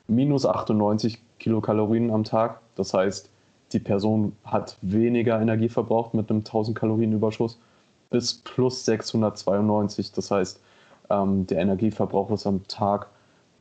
[0.07, 2.59] minus 98 Kilokalorien am Tag.
[2.75, 3.29] Das heißt,
[3.71, 7.59] die Person hat weniger Energie verbraucht mit einem 1000 Kalorien Überschuss
[8.09, 10.11] bis plus 692.
[10.11, 10.61] Das heißt,
[11.09, 13.07] ähm, der Energieverbrauch ist am Tag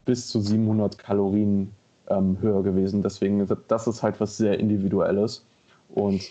[0.05, 1.73] bis zu 700 Kalorien
[2.09, 3.03] ähm, höher gewesen.
[3.03, 5.45] Deswegen, das ist halt was sehr Individuelles.
[5.95, 6.29] Und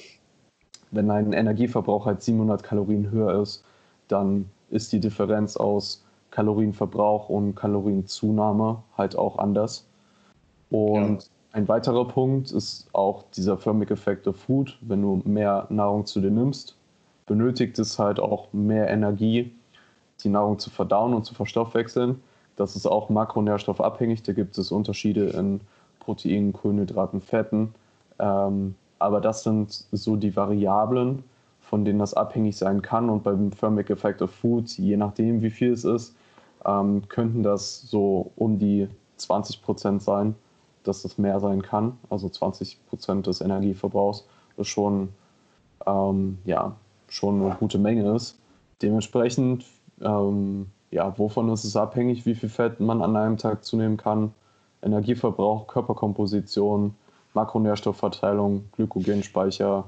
[0.91, 3.63] wenn ein Energieverbrauch halt 700 Kalorien höher ist,
[4.09, 9.87] dann ist die Differenz aus Kalorienverbrauch und Kalorienzunahme halt auch anders.
[10.69, 11.29] Und ja.
[11.53, 14.77] ein weiterer Punkt ist auch dieser Effect of Food.
[14.81, 16.75] Wenn du mehr Nahrung zu dir nimmst,
[17.25, 19.53] benötigt es halt auch mehr Energie,
[20.23, 22.21] die Nahrung zu verdauen und zu verstoffwechseln.
[22.55, 24.23] Das ist auch makronährstoffabhängig.
[24.23, 25.61] Da gibt es Unterschiede in
[25.99, 27.73] Proteinen, Kohlenhydraten, Fetten.
[28.19, 31.23] Ähm, aber das sind so die Variablen,
[31.59, 33.09] von denen das abhängig sein kann.
[33.09, 36.15] Und beim Thermic Effect of Food, je nachdem, wie viel es ist,
[36.65, 40.35] ähm, könnten das so um die 20 Prozent sein,
[40.83, 41.97] dass das mehr sein kann.
[42.09, 44.27] Also 20 Prozent des Energieverbrauchs,
[44.57, 45.09] das schon,
[45.85, 46.75] ähm, ja,
[47.07, 48.39] schon eine gute Menge ist.
[48.81, 49.65] Dementsprechend,
[50.01, 54.33] ähm, ja, wovon ist es abhängig, wie viel Fett man an einem Tag zunehmen kann?
[54.81, 56.95] Energieverbrauch, Körperkomposition,
[57.33, 59.85] Makronährstoffverteilung, Glykogenspeicher,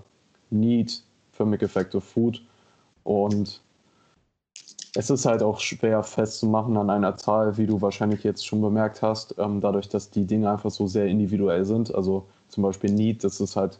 [0.50, 1.04] Need,
[1.36, 2.42] Thermic Effect of Food.
[3.04, 3.62] Und
[4.96, 9.02] es ist halt auch schwer festzumachen an einer Zahl, wie du wahrscheinlich jetzt schon bemerkt
[9.02, 11.94] hast, ähm, dadurch, dass die Dinge einfach so sehr individuell sind.
[11.94, 13.80] Also zum Beispiel Need, das ist halt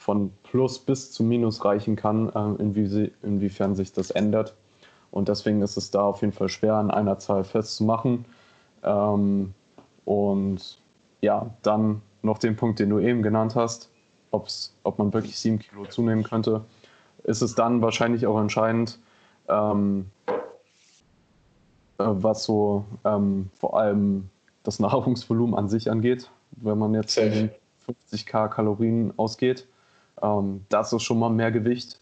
[0.00, 4.54] von Plus bis zu Minus reichen kann, äh, inwie inwiefern sich das ändert.
[5.10, 8.24] Und deswegen ist es da auf jeden Fall schwer, an einer Zahl festzumachen.
[8.82, 9.54] Ähm,
[10.04, 10.78] und
[11.22, 13.88] ja, dann noch den Punkt, den du eben genannt hast,
[14.30, 16.64] ob's, ob man wirklich sieben Kilo zunehmen könnte,
[17.24, 18.98] ist es dann wahrscheinlich auch entscheidend,
[19.48, 20.10] ähm,
[21.98, 24.28] äh, was so ähm, vor allem
[24.62, 26.30] das Nahrungsvolumen an sich angeht.
[26.50, 27.50] Wenn man jetzt von
[28.12, 29.66] 50k Kalorien ausgeht,
[30.22, 32.00] ähm, das ist schon mal mehr Gewicht.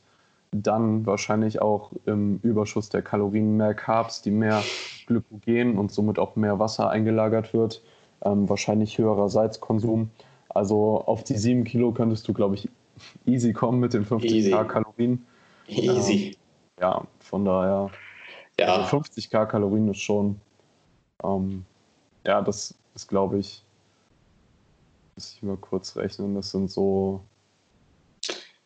[0.53, 4.63] Dann wahrscheinlich auch im Überschuss der Kalorien mehr Carbs, die mehr
[5.07, 7.83] Glykogen und somit auch mehr Wasser eingelagert wird
[8.25, 10.11] ähm, wahrscheinlich höherer Salzkonsum.
[10.49, 12.69] Also auf die 7 Kilo könntest du, glaube ich,
[13.27, 15.27] easy kommen mit den 50k Kalorien.
[15.67, 16.29] Easy.
[16.29, 16.35] Ähm,
[16.81, 17.91] ja, von daher.
[18.59, 18.77] Ja.
[18.77, 20.41] Also 50k Kalorien ist schon.
[21.23, 21.65] Ähm,
[22.27, 23.65] ja, das ist, glaube ich,
[25.15, 27.21] muss ich mal kurz rechnen, das sind so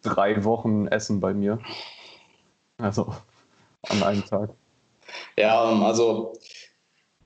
[0.03, 1.59] drei Wochen Essen bei mir.
[2.79, 3.15] Also
[3.89, 4.51] an einem Tag.
[5.37, 6.35] Ja, also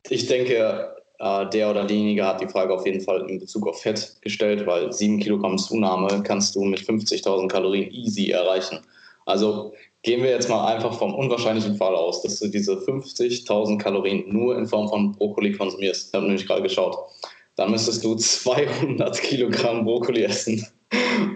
[0.08, 4.16] ich denke, der oder diejenige hat die Frage auf jeden Fall in Bezug auf Fett
[4.22, 8.80] gestellt, weil 7 Kilogramm Zunahme kannst du mit 50.000 Kalorien easy erreichen.
[9.24, 9.72] Also
[10.02, 14.58] gehen wir jetzt mal einfach vom unwahrscheinlichen Fall aus, dass du diese 50.000 Kalorien nur
[14.58, 16.08] in Form von Brokkoli konsumierst.
[16.08, 16.96] Ich habe nämlich gerade geschaut.
[17.56, 20.66] Dann müsstest du 200 Kilogramm Brokkoli essen.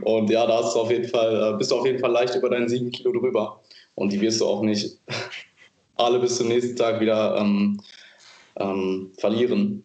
[0.02, 2.50] Und ja, da du auf jeden Fall, äh, bist du auf jeden Fall leicht über
[2.50, 3.60] deinen 7 Kilo drüber.
[3.94, 4.98] Und die wirst du auch nicht
[5.96, 7.80] alle bis zum nächsten Tag wieder ähm,
[8.56, 9.84] ähm, verlieren.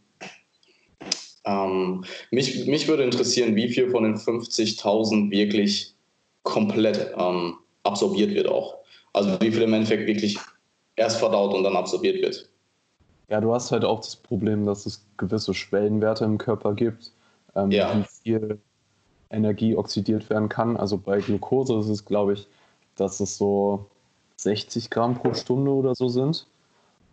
[1.43, 5.95] Ähm, mich, mich würde interessieren, wie viel von den 50.000 wirklich
[6.43, 8.77] komplett ähm, absorbiert wird auch.
[9.13, 10.37] Also wie viel im Endeffekt wirklich
[10.95, 12.49] erst verdaut und dann absorbiert wird.
[13.29, 17.11] Ja, du hast halt auch das Problem, dass es gewisse Schwellenwerte im Körper gibt,
[17.55, 17.97] ähm, ja.
[17.97, 18.59] wie viel
[19.29, 20.77] Energie oxidiert werden kann.
[20.77, 22.47] Also bei Glucose ist es, glaube ich,
[22.95, 23.85] dass es so
[24.35, 26.47] 60 Gramm pro Stunde oder so sind.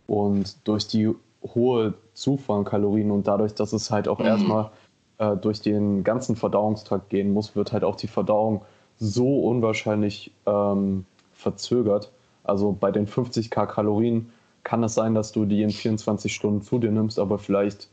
[0.07, 4.25] Und durch die hohe Zufuhr an Kalorien und dadurch, dass es halt auch mhm.
[4.25, 4.71] erstmal
[5.17, 8.63] äh, durch den ganzen Verdauungstrakt gehen muss, wird halt auch die Verdauung
[8.97, 12.11] so unwahrscheinlich ähm, verzögert.
[12.43, 14.31] Also bei den 50k Kalorien
[14.63, 17.89] kann es sein, dass du die in 24 Stunden zu dir nimmst, aber vielleicht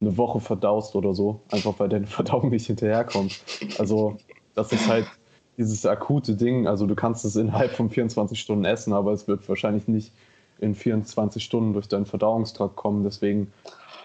[0.00, 3.42] eine Woche verdaust oder so, einfach weil deine Verdauung nicht hinterherkommt.
[3.78, 4.16] Also
[4.54, 5.06] das ist halt
[5.58, 6.66] dieses akute Ding.
[6.66, 10.12] Also du kannst es innerhalb von 24 Stunden essen, aber es wird wahrscheinlich nicht
[10.60, 13.02] in 24 Stunden durch deinen Verdauungstrakt kommen.
[13.04, 13.52] Deswegen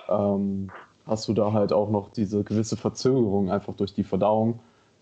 [0.09, 0.71] ähm,
[1.05, 4.59] hast du da halt auch noch diese gewisse Verzögerung einfach durch die Verdauung,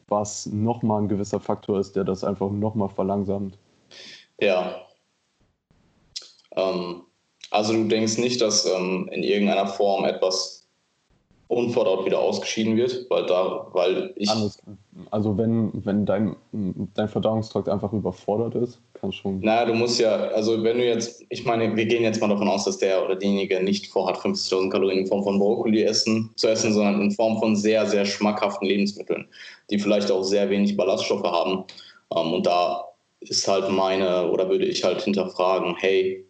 [0.08, 3.58] was nochmal ein gewisser Faktor ist, der das einfach nochmal verlangsamt.
[4.40, 4.76] Ja.
[6.56, 7.04] Ähm,
[7.52, 10.63] also du denkst nicht, dass ähm, in irgendeiner Form etwas
[11.54, 14.30] unverdaut wieder ausgeschieden wird, weil da, weil ich.
[14.30, 14.58] Alles.
[15.12, 19.40] Also wenn, wenn dein, dein Verdauungstrakt einfach überfordert ist, kann schon.
[19.40, 22.48] Naja, du musst ja, also wenn du jetzt, ich meine, wir gehen jetzt mal davon
[22.48, 26.48] aus, dass der oder diejenige nicht vorhat, 50.000 Kalorien in Form von Brokkoli essen, zu
[26.48, 29.28] essen, sondern in Form von sehr, sehr schmackhaften Lebensmitteln,
[29.70, 31.64] die vielleicht auch sehr wenig Ballaststoffe haben.
[32.16, 32.86] Ähm, und da
[33.20, 36.26] ist halt meine, oder würde ich halt hinterfragen, hey,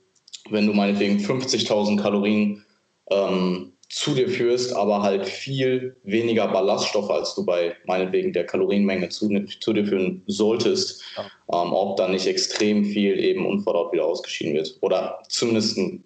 [0.50, 2.64] wenn du meinetwegen 50.000 Kalorien
[3.10, 9.10] ähm, zu dir führst, aber halt viel weniger Ballaststoffe, als du bei meinetwegen der Kalorienmenge
[9.10, 9.30] zu,
[9.60, 11.24] zu dir führen solltest, ja.
[11.62, 14.76] ähm, ob dann nicht extrem viel eben unverdaut wieder ausgeschieden wird.
[14.82, 16.04] Oder zumindest ein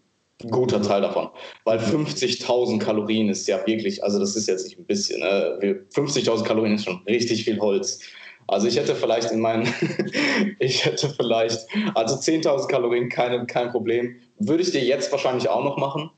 [0.50, 1.30] guter Teil davon.
[1.64, 5.86] Weil 50.000 Kalorien ist ja wirklich, also das ist jetzt nicht ein bisschen, ne?
[5.96, 8.02] 50.000 Kalorien ist schon richtig viel Holz.
[8.48, 9.74] Also ich hätte vielleicht in meinen,
[10.60, 14.18] ich hätte vielleicht, also 10.000 Kalorien, keine, kein Problem.
[14.40, 16.10] Würde ich dir jetzt wahrscheinlich auch noch machen,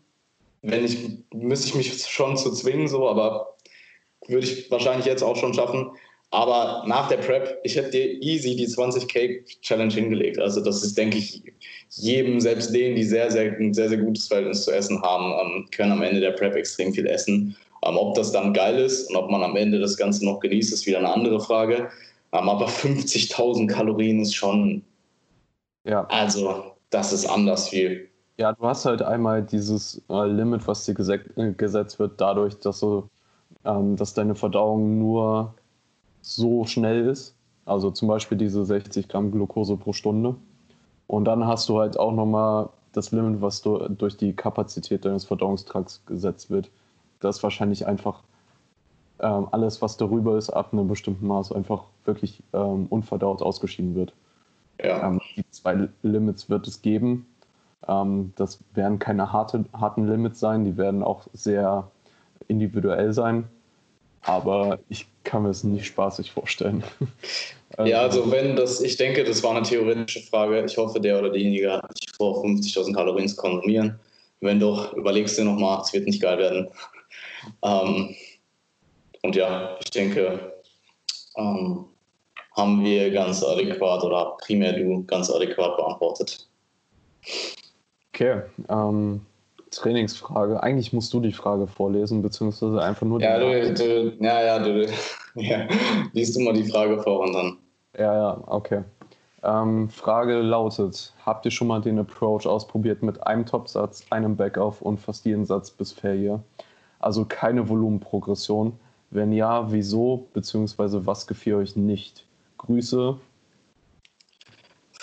[0.62, 0.98] wenn ich,
[1.34, 3.56] müsste ich mich schon zu zwingen, so, aber
[4.28, 5.92] würde ich wahrscheinlich jetzt auch schon schaffen.
[6.32, 10.38] Aber nach der Prep, ich hätte dir easy die 20k Challenge hingelegt.
[10.38, 11.42] Also das ist, denke ich,
[11.90, 15.66] jedem, selbst denen, die sehr, sehr, ein sehr, sehr gutes Verhältnis zu essen haben, ähm,
[15.72, 17.56] können am Ende der Prep extrem viel essen.
[17.84, 20.72] Ähm, ob das dann geil ist und ob man am Ende das Ganze noch genießt,
[20.72, 21.90] ist wieder eine andere Frage.
[22.32, 24.84] Ähm, aber 50.000 Kalorien ist schon,
[25.84, 26.06] ja.
[26.10, 28.09] also das ist anders viel.
[28.40, 32.80] Ja, du hast halt einmal dieses äh, Limit, was dir äh, gesetzt wird, dadurch, dass,
[32.80, 33.10] du,
[33.66, 35.56] ähm, dass deine Verdauung nur
[36.22, 37.36] so schnell ist.
[37.66, 40.38] Also zum Beispiel diese 60 Gramm Glucose pro Stunde.
[41.08, 45.26] Und dann hast du halt auch nochmal das Limit, was du durch die Kapazität deines
[45.26, 46.72] Verdauungstrakts gesetzt wird.
[47.20, 48.24] Das ist wahrscheinlich einfach
[49.20, 54.14] ähm, alles, was darüber ist, ab einem bestimmten Maß einfach wirklich ähm, unverdaut ausgeschieden wird.
[54.82, 55.06] Ja.
[55.06, 57.26] Ähm, die zwei Limits wird es geben
[57.90, 61.90] ähm, das werden keine harte, harten Limits sein, die werden auch sehr
[62.48, 63.48] individuell sein.
[64.22, 66.84] Aber ich kann mir es nicht spaßig vorstellen.
[67.86, 70.64] ja, also wenn das, ich denke, das war eine theoretische Frage.
[70.66, 74.00] Ich hoffe, der oder diejenige hat nicht vor, 50.000 Kalorien zu konsumieren.
[74.42, 76.70] Wenn doch, überlegst du nochmal, es wird nicht geil werden.
[77.64, 78.14] Ähm,
[79.24, 80.54] und ja, ich denke,
[81.38, 81.86] ähm,
[82.52, 86.50] haben wir ganz adäquat oder primär du ganz adäquat beantwortet.
[88.20, 89.22] Okay, ähm,
[89.72, 90.62] Trainingsfrage.
[90.62, 94.60] Eigentlich musst du die Frage vorlesen, beziehungsweise einfach nur die Ja, du, du, ja, ja,
[94.60, 94.86] du,
[95.36, 95.66] ja,
[96.12, 97.58] liest du mal die Frage vor und dann.
[97.98, 98.84] Ja, ja, okay.
[99.42, 104.82] Ähm, Frage lautet: Habt ihr schon mal den Approach ausprobiert mit einem Topsatz, einem Backoff
[104.82, 106.44] und fast jeden Satz bis Failure?
[107.00, 108.78] Also keine Volumenprogression.
[109.12, 112.26] Wenn ja, wieso, beziehungsweise was gefiel euch nicht?
[112.58, 113.18] Grüße.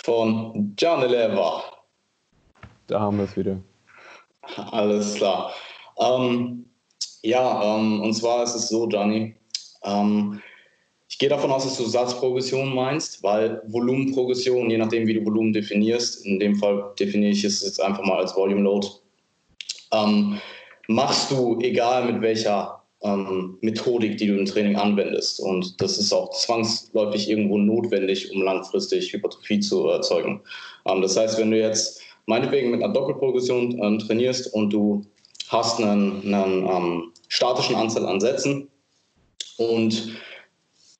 [0.03, 1.63] Von John Lever.
[2.87, 3.61] Da haben wir es wieder.
[4.71, 5.53] Alles klar.
[5.99, 6.65] Ähm,
[7.21, 9.35] ja, ähm, und zwar ist es so, Gianni.
[9.83, 10.41] Ähm,
[11.09, 15.53] ich gehe davon aus, dass du Satzprogression meinst, weil Volumenprogression, je nachdem, wie du Volumen
[15.53, 18.87] definierst, in dem Fall definiere ich es jetzt einfach mal als Volume Load.
[19.93, 20.39] Ähm,
[20.87, 25.39] machst du, egal mit welcher ähm, Methodik, die du im Training anwendest.
[25.39, 30.41] Und das ist auch zwangsläufig irgendwo notwendig, um langfristig Hypertrophie zu erzeugen.
[30.85, 35.03] Ähm, das heißt, wenn du jetzt meinetwegen mit einer Doppelprogression ähm, trainierst und du
[35.49, 38.69] hast einen, einen ähm, statischen Anzahl an Sätzen
[39.57, 40.19] und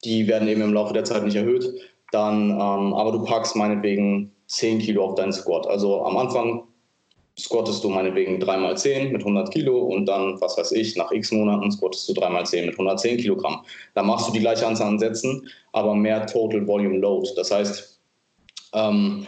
[0.04, 1.66] die werden eben im Laufe der Zeit nicht erhöht,
[2.12, 5.68] dann, ähm, aber du packst meinetwegen 10 Kilo auf deinen Squat.
[5.68, 6.64] Also am Anfang
[7.38, 11.72] squattest du meinetwegen 3x10 mit 100 Kilo und dann, was weiß ich, nach x Monaten
[11.72, 13.64] squattest du 3x10 mit 110 Kilogramm.
[13.94, 17.30] Da machst du die gleiche Anzahl an Sätzen, aber mehr Total Volume Load.
[17.36, 18.00] Das heißt,
[18.74, 19.28] ähm,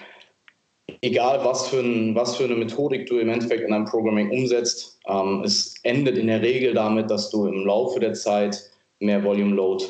[1.02, 5.00] egal was für, ein, was für eine Methodik du im Endeffekt in deinem Programming umsetzt,
[5.08, 8.62] ähm, es endet in der Regel damit, dass du im Laufe der Zeit
[9.00, 9.86] mehr Volume Load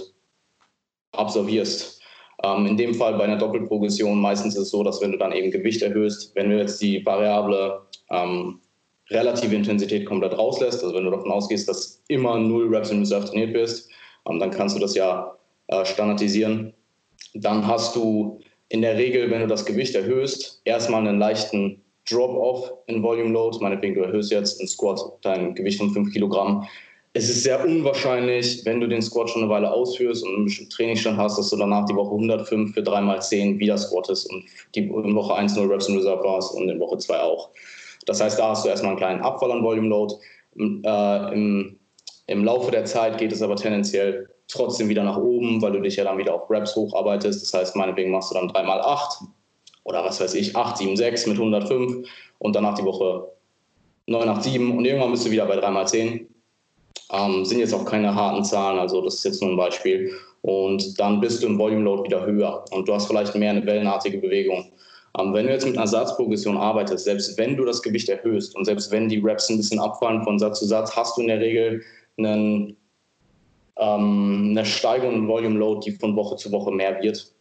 [1.12, 2.02] absolvierst.
[2.44, 5.34] Ähm, in dem Fall bei einer Doppelprogression meistens ist es so, dass wenn du dann
[5.34, 7.82] eben Gewicht erhöhst, wenn du jetzt die Variable
[8.12, 8.60] ähm,
[9.10, 13.26] relative Intensität komplett rauslässt, also wenn du davon ausgehst, dass immer null Reps in Reserve
[13.26, 13.90] trainiert bist,
[14.30, 15.36] ähm, dann kannst du das ja
[15.68, 16.74] äh, standardisieren.
[17.34, 22.72] Dann hast du in der Regel, wenn du das Gewicht erhöhst, erstmal einen leichten Drop-off
[22.88, 23.58] in Volume Load.
[23.62, 26.68] Meinetwegen, du erhöhst jetzt in Squat dein Gewicht um 5 Kilogramm.
[27.14, 30.72] Es ist sehr unwahrscheinlich, wenn du den Squat schon eine Weile ausführst und einen bestimmten
[30.72, 35.16] Trainingsstand hast, dass du danach die Woche 105 für 3x10 wieder squattest und die in
[35.16, 37.50] Woche 1 0 Reps in Reserve warst und in Woche 2 auch.
[38.06, 40.14] Das heißt, da hast du erstmal einen kleinen Abfall an Volume Load.
[40.56, 41.80] Äh, im,
[42.28, 45.96] Im Laufe der Zeit geht es aber tendenziell trotzdem wieder nach oben, weil du dich
[45.96, 47.42] ja dann wieder auf Reps hocharbeitest.
[47.42, 49.26] Das heißt, meinetwegen machst du dann 3x8
[49.84, 52.08] oder was weiß ich, 8, 7, 6 mit 105
[52.40, 53.32] und danach die Woche
[54.08, 56.26] 9, 8, 7 und irgendwann bist du wieder bei 3x10.
[57.12, 60.12] Ähm, sind jetzt auch keine harten Zahlen, also das ist jetzt nur ein Beispiel.
[60.42, 63.66] Und dann bist du im Volume Load wieder höher und du hast vielleicht mehr eine
[63.66, 64.72] wellenartige Bewegung.
[65.18, 68.66] Ähm, wenn du jetzt mit einer Satzprogression arbeitest, selbst wenn du das Gewicht erhöhst und
[68.66, 71.40] selbst wenn die Reps ein bisschen abfallen von Satz zu Satz, hast du in der
[71.40, 71.82] Regel
[72.18, 72.78] einen,
[73.80, 77.34] ähm, eine Steigerung im Volume Load, die von Woche zu Woche mehr wird.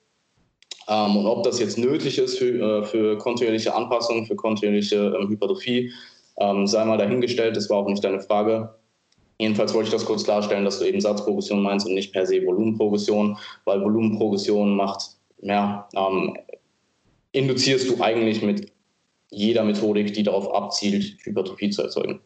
[0.88, 5.28] Ähm, und ob das jetzt nötig ist für, äh, für kontinuierliche Anpassungen, für kontinuierliche ähm,
[5.28, 5.92] Hypertrophie,
[6.38, 8.74] ähm, sei mal dahingestellt, das war auch nicht deine Frage.
[9.38, 12.44] Jedenfalls wollte ich das kurz klarstellen, dass du eben Satzprogression meinst und nicht per se
[12.44, 16.36] Volumenprogression, weil Volumenprogression macht ja, ähm,
[17.32, 18.72] induzierst du eigentlich mit
[19.30, 22.20] jeder Methodik, die darauf abzielt, Hypertrophie zu erzeugen.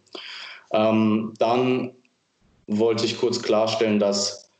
[0.72, 1.92] Ähm, dann
[2.78, 4.50] wollte ich kurz klarstellen, dass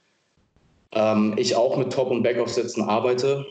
[0.93, 3.47] ähm, ich auch mit Top- und Backoff-Sätzen arbeite.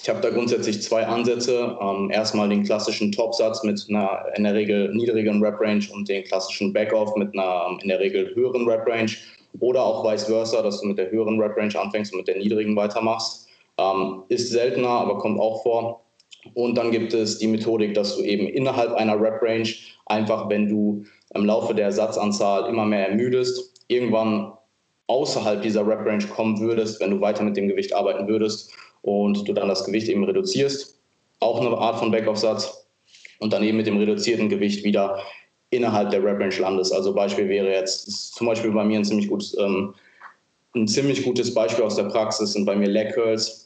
[0.00, 1.78] Ich habe da grundsätzlich zwei Ansätze.
[1.80, 6.72] Ähm, erstmal den klassischen Top-Satz mit einer in der Regel niedrigen Rep-Range und den klassischen
[6.72, 9.12] Backoff mit einer in der Regel höheren Rep-Range.
[9.60, 12.74] Oder auch vice versa, dass du mit der höheren Rep-Range anfängst und mit der niedrigen
[12.74, 13.46] weitermachst.
[13.78, 16.02] Ähm, ist seltener, aber kommt auch vor.
[16.54, 19.68] Und dann gibt es die Methodik, dass du eben innerhalb einer Rep-Range
[20.06, 24.52] einfach, wenn du im Laufe der Satzanzahl immer mehr ermüdest, irgendwann
[25.06, 29.52] außerhalb dieser Rep-Range kommen würdest, wenn du weiter mit dem Gewicht arbeiten würdest und du
[29.52, 30.98] dann das Gewicht eben reduzierst.
[31.40, 32.86] Auch eine Art von Backoff-Satz
[33.40, 35.18] und dann eben mit dem reduzierten Gewicht wieder
[35.70, 36.92] innerhalb der Rep-Range landest.
[36.92, 39.94] Also Beispiel wäre jetzt zum Beispiel bei mir ein ziemlich gutes, ähm,
[40.74, 43.62] ein ziemlich gutes Beispiel aus der Praxis sind bei mir Leg Curls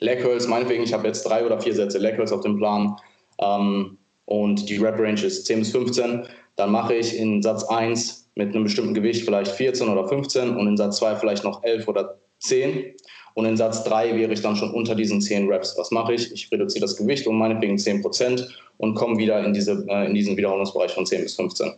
[0.00, 2.96] Leg Curls, meinetwegen, ich habe jetzt drei oder vier Sätze Leg Curls auf dem Plan
[3.38, 8.30] ähm, und die Rep Range ist 10 bis 15, dann mache ich in Satz 1
[8.34, 11.88] mit einem bestimmten Gewicht vielleicht 14 oder 15 und in Satz 2 vielleicht noch 11
[11.88, 12.94] oder 10
[13.34, 15.76] und in Satz 3 wäre ich dann schon unter diesen 10 Reps.
[15.76, 16.32] Was mache ich?
[16.32, 20.14] Ich reduziere das Gewicht um meinetwegen 10 Prozent und komme wieder in, diese, äh, in
[20.14, 21.74] diesen Wiederholungsbereich von 10 bis 15.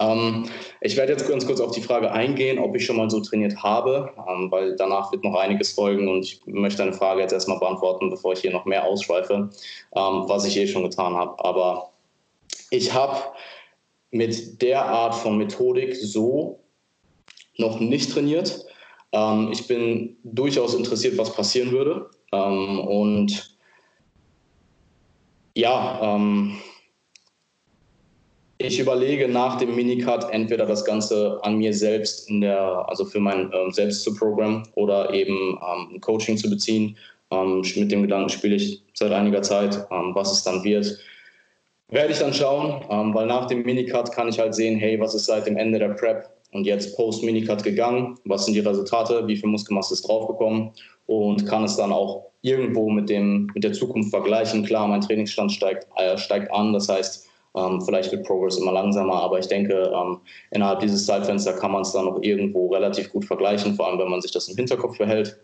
[0.00, 0.46] Ähm,
[0.80, 3.62] ich werde jetzt ganz kurz auf die Frage eingehen, ob ich schon mal so trainiert
[3.62, 7.58] habe, ähm, weil danach wird noch einiges folgen und ich möchte eine Frage jetzt erstmal
[7.58, 9.50] beantworten, bevor ich hier noch mehr ausschweife,
[9.94, 11.44] ähm, was ich eh schon getan habe.
[11.44, 11.90] Aber
[12.70, 13.18] ich habe
[14.10, 16.60] mit der Art von Methodik so
[17.56, 18.64] noch nicht trainiert.
[19.12, 22.10] Ähm, ich bin durchaus interessiert, was passieren würde.
[22.32, 23.56] Ähm, und
[25.54, 26.58] ja, ähm,
[28.58, 33.18] ich überlege nach dem Minicut entweder das Ganze an mir selbst in der, also für
[33.18, 36.96] mein ähm, Selbst zu Programm oder eben ähm, ein Coaching zu beziehen.
[37.30, 40.98] Ähm, mit dem Gedanken spiele ich seit einiger Zeit, ähm, was es dann wird.
[41.90, 45.14] Werde ich dann schauen, ähm, weil nach dem Minicut kann ich halt sehen, hey, was
[45.14, 49.36] ist seit dem Ende der Prep und jetzt post-Minicut gegangen, was sind die Resultate, wie
[49.36, 50.70] viel Muskelmasse ist draufgekommen
[51.06, 54.64] und kann es dann auch irgendwo mit, dem, mit der Zukunft vergleichen.
[54.64, 59.20] Klar, mein Trainingsstand steigt, äh, steigt an, das heißt, ähm, vielleicht wird Progress immer langsamer,
[59.22, 60.18] aber ich denke, ähm,
[60.52, 64.10] innerhalb dieses Zeitfensters kann man es dann noch irgendwo relativ gut vergleichen, vor allem wenn
[64.10, 65.36] man sich das im Hinterkopf behält.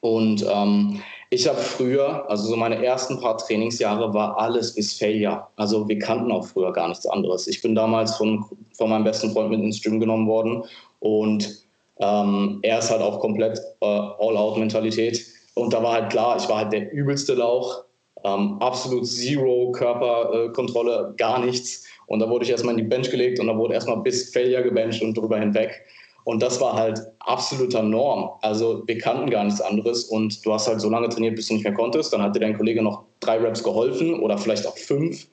[0.00, 1.00] Und ähm,
[1.32, 5.46] ich habe früher, also so meine ersten paar Trainingsjahre, war alles bis Failure.
[5.56, 7.46] Also wir kannten auch früher gar nichts anderes.
[7.46, 8.44] Ich bin damals von,
[8.76, 10.62] von meinem besten Freund mit ins Gym genommen worden
[11.00, 11.64] und
[12.00, 15.24] ähm, er ist halt auch komplett äh, All-Out-Mentalität.
[15.54, 17.84] Und da war halt klar, ich war halt der übelste Lauch,
[18.24, 21.86] ähm, absolut Zero Körperkontrolle, äh, gar nichts.
[22.08, 24.64] Und da wurde ich erstmal in die Bench gelegt und da wurde erstmal bis Failure
[24.64, 25.82] gebencht und drüber hinweg.
[26.24, 28.30] Und das war halt absoluter Norm.
[28.42, 31.54] Also wir kannten gar nichts anderes und du hast halt so lange trainiert, bis du
[31.54, 32.12] nicht mehr konntest.
[32.12, 35.26] Dann hat dir dein Kollege noch drei Raps geholfen oder vielleicht auch fünf.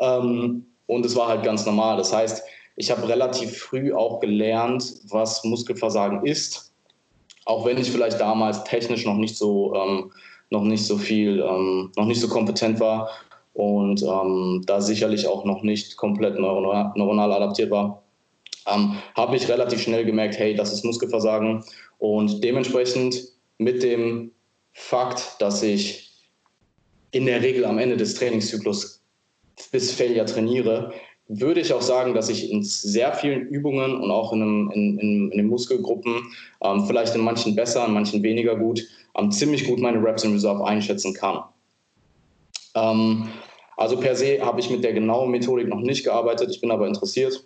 [0.00, 1.96] Ähm, und es war halt ganz normal.
[1.96, 2.42] Das heißt,
[2.76, 6.72] ich habe relativ früh auch gelernt, was Muskelversagen ist.
[7.44, 10.10] Auch wenn ich vielleicht damals technisch noch nicht so, ähm,
[10.50, 13.08] noch nicht so viel, ähm, noch nicht so kompetent war
[13.54, 14.02] und
[14.66, 18.02] da sicherlich auch noch nicht komplett neuronal adaptiert war
[18.66, 21.64] ähm, habe ich relativ schnell gemerkt, hey, das ist Muskelversagen.
[21.98, 23.22] Und dementsprechend
[23.58, 24.32] mit dem
[24.72, 26.10] Fakt, dass ich
[27.10, 29.02] in der Regel am Ende des Trainingszyklus
[29.72, 30.92] bis Failure trainiere,
[31.28, 34.98] würde ich auch sagen, dass ich in sehr vielen Übungen und auch in, einem, in,
[34.98, 36.22] in, in den Muskelgruppen,
[36.62, 38.86] ähm, vielleicht in manchen besser, in manchen weniger gut,
[39.16, 41.42] ähm, ziemlich gut meine Reps in Reserve einschätzen kann.
[42.74, 43.28] Ähm,
[43.76, 46.86] also per se habe ich mit der genauen Methodik noch nicht gearbeitet, ich bin aber
[46.86, 47.44] interessiert.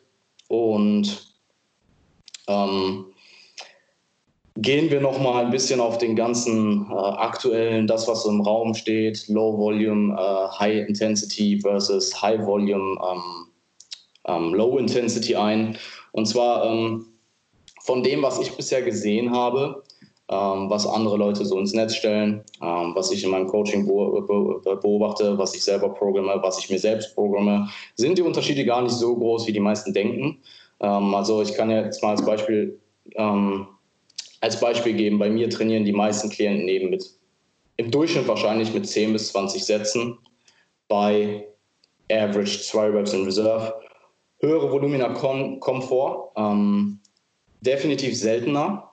[0.51, 1.37] Und
[2.49, 3.07] ähm,
[4.57, 8.75] gehen wir noch mal ein bisschen auf den ganzen äh, aktuellen, das was im Raum
[8.75, 13.23] steht, Low Volume, äh, High Intensity versus High Volume, ähm,
[14.27, 15.79] ähm, Low Intensity ein.
[16.11, 17.07] Und zwar ähm,
[17.83, 19.85] von dem, was ich bisher gesehen habe,
[20.31, 25.55] was andere Leute so ins Netz stellen, ähm, was ich in meinem Coaching beobachte, was
[25.55, 29.49] ich selber programme, was ich mir selbst programme, sind die Unterschiede gar nicht so groß,
[29.49, 30.39] wie die meisten denken.
[30.81, 32.79] Ähm, also ich kann jetzt mal als Beispiel,
[34.41, 37.11] als Beispiel geben, bei mir trainieren die meisten Klienten eben mit,
[37.77, 40.17] im Durchschnitt wahrscheinlich mit 10 bis 20 Sätzen
[40.87, 41.49] bei
[42.11, 43.75] Average 2 Reps in Reserve.
[44.39, 47.01] Höhere Volumina kommen, kommen vor, ähm,
[47.63, 48.90] definitiv seltener,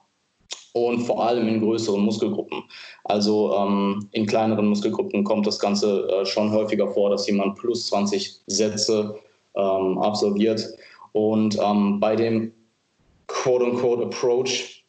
[0.85, 2.63] und vor allem in größeren Muskelgruppen.
[3.03, 7.87] Also ähm, in kleineren Muskelgruppen kommt das Ganze äh, schon häufiger vor, dass jemand plus
[7.87, 9.19] 20 Sätze
[9.55, 10.67] ähm, absolviert.
[11.13, 12.53] Und ähm, bei dem
[13.27, 14.83] Quote-unquote Approach,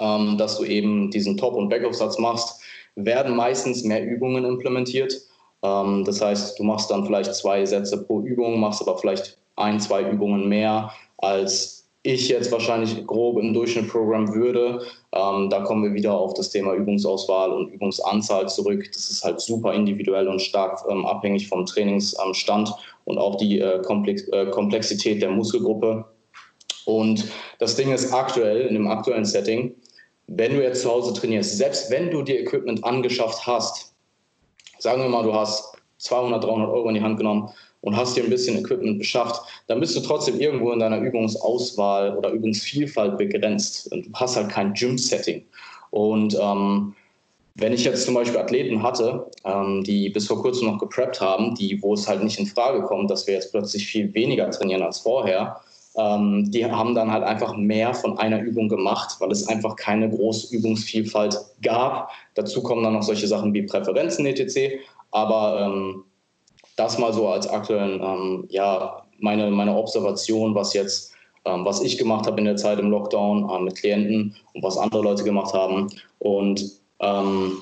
[0.00, 2.60] ähm, dass du eben diesen Top- und Backoff-Satz machst,
[2.96, 5.14] werden meistens mehr Übungen implementiert.
[5.62, 9.80] Ähm, das heißt, du machst dann vielleicht zwei Sätze pro Übung, machst aber vielleicht ein,
[9.80, 11.73] zwei Übungen mehr als
[12.06, 14.86] ich jetzt wahrscheinlich grob im Durchschnitt programmen würde.
[15.12, 18.84] Ähm, da kommen wir wieder auf das Thema Übungsauswahl und Übungsanzahl zurück.
[18.92, 22.70] Das ist halt super individuell und stark ähm, abhängig vom Trainingsstand
[23.06, 26.04] und auch die äh, Komplex äh, Komplexität der Muskelgruppe.
[26.84, 27.26] Und
[27.58, 29.74] das Ding ist aktuell, in dem aktuellen Setting,
[30.26, 33.94] wenn du jetzt zu Hause trainierst, selbst wenn du dir Equipment angeschafft hast,
[34.78, 37.48] sagen wir mal, du hast 200, 300 Euro in die Hand genommen
[37.84, 42.16] und hast dir ein bisschen Equipment beschafft, dann bist du trotzdem irgendwo in deiner Übungsauswahl
[42.16, 43.92] oder Übungsvielfalt begrenzt.
[43.92, 45.44] Und du hast halt kein Gym-Setting.
[45.90, 46.94] Und ähm,
[47.56, 51.54] wenn ich jetzt zum Beispiel Athleten hatte, ähm, die bis vor kurzem noch gepreppt haben,
[51.54, 54.82] die, wo es halt nicht in Frage kommt, dass wir jetzt plötzlich viel weniger trainieren
[54.82, 55.60] als vorher,
[55.96, 60.08] ähm, die haben dann halt einfach mehr von einer Übung gemacht, weil es einfach keine
[60.08, 62.10] große Übungsvielfalt gab.
[62.34, 64.78] Dazu kommen dann noch solche Sachen wie Präferenzen etc.
[65.12, 66.04] Aber ähm,
[66.76, 71.12] das mal so als aktuellen, ähm, ja, meine, meine Observation, was jetzt,
[71.44, 74.76] ähm, was ich gemacht habe in der Zeit im Lockdown äh, mit Klienten und was
[74.76, 75.88] andere Leute gemacht haben.
[76.18, 76.64] Und
[77.00, 77.58] ähm,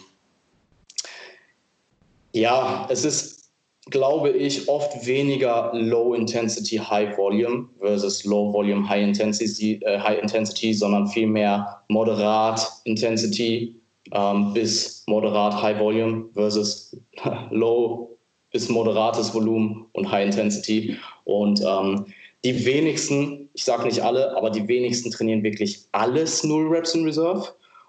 [2.32, 3.50] ja, es ist,
[3.90, 10.22] glaube ich, oft weniger Low Intensity, High Volume versus Low Volume, High Intensity, äh, High
[10.22, 13.76] Intensity sondern vielmehr moderat Intensity
[14.12, 16.96] ähm, bis moderat High Volume versus
[17.50, 18.11] Low
[18.52, 20.96] bis moderates Volumen und High Intensity.
[21.24, 22.06] Und ähm,
[22.44, 27.04] die wenigsten, ich sage nicht alle, aber die wenigsten trainieren wirklich alles Null Reps in
[27.04, 27.48] Reserve.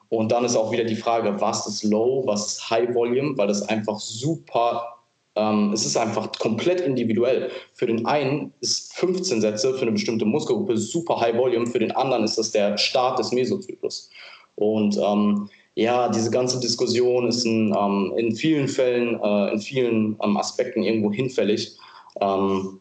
[0.09, 3.47] Und dann ist auch wieder die Frage, was ist Low, was ist High Volume, weil
[3.47, 4.99] das einfach super,
[5.36, 7.49] ähm, es ist einfach komplett individuell.
[7.74, 11.91] Für den einen ist 15 Sätze für eine bestimmte Muskelgruppe super High Volume, für den
[11.93, 14.11] anderen ist das der Start des Mesozyklus.
[14.55, 20.17] Und ähm, ja, diese ganze Diskussion ist in, ähm, in vielen Fällen, äh, in vielen
[20.24, 21.76] ähm, Aspekten irgendwo hinfällig.
[22.21, 22.80] Ähm,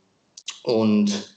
[0.65, 1.37] und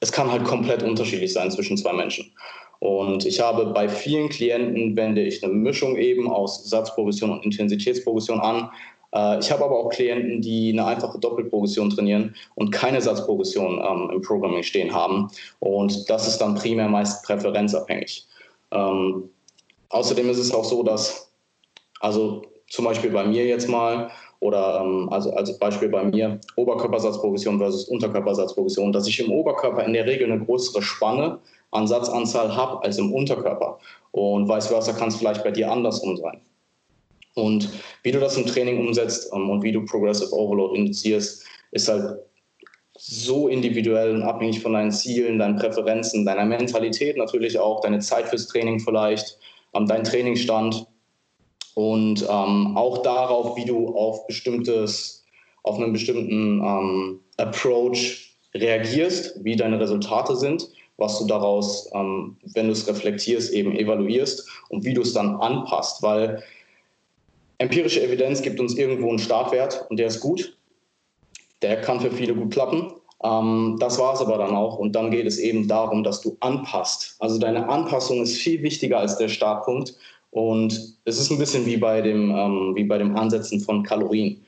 [0.00, 2.32] es kann halt komplett unterschiedlich sein zwischen zwei Menschen.
[2.80, 8.40] Und ich habe bei vielen Klienten wende ich eine Mischung eben aus Satzprogression und Intensitätsprogression
[8.40, 8.70] an.
[9.14, 14.10] Äh, ich habe aber auch Klienten, die eine einfache Doppelprogression trainieren und keine Satzprogression ähm,
[14.12, 15.30] im Programming stehen haben.
[15.60, 18.26] Und das ist dann primär meist präferenzabhängig.
[18.72, 19.30] Ähm,
[19.92, 21.32] außerdem ist es auch so, dass,
[22.00, 27.58] also zum Beispiel bei mir jetzt mal, oder ähm, also als Beispiel bei mir Oberkörpersatzprogression
[27.58, 31.38] versus Unterkörpersatzprogression, dass ich im Oberkörper in der Regel eine größere Spanne
[31.70, 33.78] an Satzanzahl habe als im Unterkörper.
[34.10, 36.40] Und vice versa kann es vielleicht bei dir andersrum sein.
[37.34, 37.70] Und
[38.02, 42.18] wie du das im Training umsetzt ähm, und wie du Progressive Overload induzierst, ist halt
[42.98, 48.28] so individuell und abhängig von deinen Zielen, deinen Präferenzen, deiner Mentalität natürlich auch, deine Zeit
[48.28, 49.38] fürs Training vielleicht,
[49.74, 50.86] ähm, dein Trainingsstand
[51.74, 55.24] und ähm, auch darauf, wie du auf bestimmtes,
[55.62, 60.68] auf einen bestimmten ähm, Approach reagierst, wie deine Resultate sind,
[60.98, 65.36] was du daraus, ähm, wenn du es reflektierst, eben evaluierst und wie du es dann
[65.36, 66.42] anpasst, weil
[67.58, 70.56] empirische Evidenz gibt uns irgendwo einen Startwert und der ist gut.
[71.62, 72.92] Der kann für viele gut klappen.
[73.22, 74.78] Ähm, das war es aber dann auch.
[74.78, 77.16] Und dann geht es eben darum, dass du anpasst.
[77.20, 79.94] Also deine Anpassung ist viel wichtiger als der Startpunkt.
[80.30, 84.42] Und es ist ein bisschen wie bei dem, ähm, wie bei dem Ansetzen von Kalorien.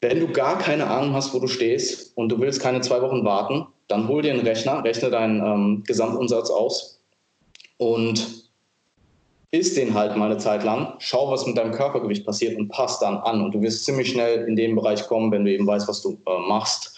[0.00, 3.24] Wenn du gar keine Ahnung hast, wo du stehst und du willst keine zwei Wochen
[3.24, 7.00] warten, dann hol dir einen Rechner, rechne deinen ähm, Gesamtumsatz aus
[7.78, 8.44] und
[9.50, 13.00] isst den halt mal eine Zeit lang, schau, was mit deinem Körpergewicht passiert und passt
[13.02, 13.42] dann an.
[13.42, 16.18] Und du wirst ziemlich schnell in den Bereich kommen, wenn du eben weißt, was du
[16.26, 16.93] äh, machst,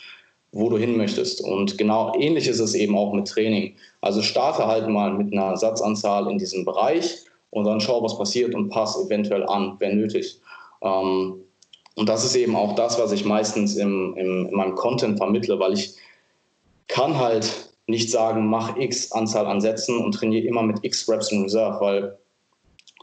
[0.57, 1.43] wo du hin möchtest.
[1.43, 3.75] Und genau ähnlich ist es eben auch mit Training.
[4.01, 7.19] Also starte halt mal mit einer Satzanzahl in diesem Bereich
[7.51, 10.41] und dann schau, was passiert und pass eventuell an, wenn nötig.
[10.83, 11.43] Ähm,
[11.95, 15.59] und das ist eben auch das, was ich meistens im, im, in meinem Content vermittle,
[15.59, 15.95] weil ich
[16.89, 21.33] kann halt nicht sagen, mach x Anzahl an Sätzen und trainiere immer mit x Reps
[21.33, 22.19] in Reserve, weil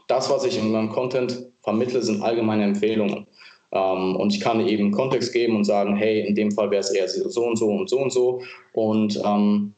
[0.08, 3.26] das, was ich in meinem Content vermittle, sind allgemeine Empfehlungen.
[3.74, 6.90] Ähm, und ich kann eben Kontext geben und sagen, hey, in dem Fall wäre es
[6.90, 8.40] eher so und so und so und so.
[8.72, 9.74] Und ähm,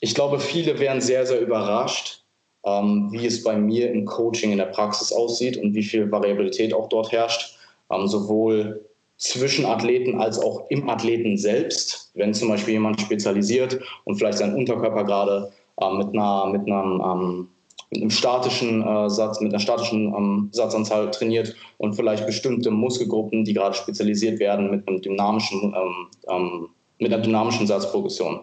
[0.00, 2.24] ich glaube, viele wären sehr, sehr überrascht,
[2.64, 6.74] ähm, wie es bei mir im Coaching in der Praxis aussieht und wie viel Variabilität
[6.74, 7.56] auch dort herrscht,
[7.90, 8.84] ähm, sowohl
[9.16, 12.10] zwischen Athleten als auch im Athleten selbst.
[12.14, 17.00] Wenn zum Beispiel jemand spezialisiert und vielleicht seinen Unterkörper gerade äh, mit, einer, mit, einem,
[17.00, 17.48] ähm,
[17.90, 23.44] mit einem statischen äh, Satz, mit einer statischen ähm, Satzanzahl trainiert und vielleicht bestimmte Muskelgruppen,
[23.44, 26.68] die gerade spezialisiert werden, mit einem dynamischen, ähm, ähm,
[26.98, 28.40] mit einer dynamischen Satzprogression.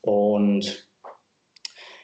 [0.00, 0.88] Und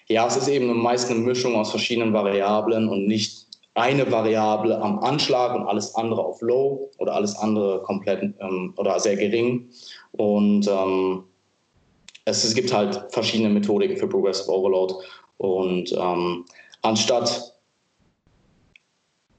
[0.09, 4.99] ja, es ist eben meist eine Mischung aus verschiedenen Variablen und nicht eine Variable am
[5.01, 9.69] Anschlag und alles andere auf Low oder alles andere komplett ähm, oder sehr gering.
[10.13, 11.25] Und ähm,
[12.25, 14.95] es, es, gibt halt verschiedene Methodiken für Progressive Overload.
[15.37, 16.47] Und ähm,
[16.87, 17.53] anstatt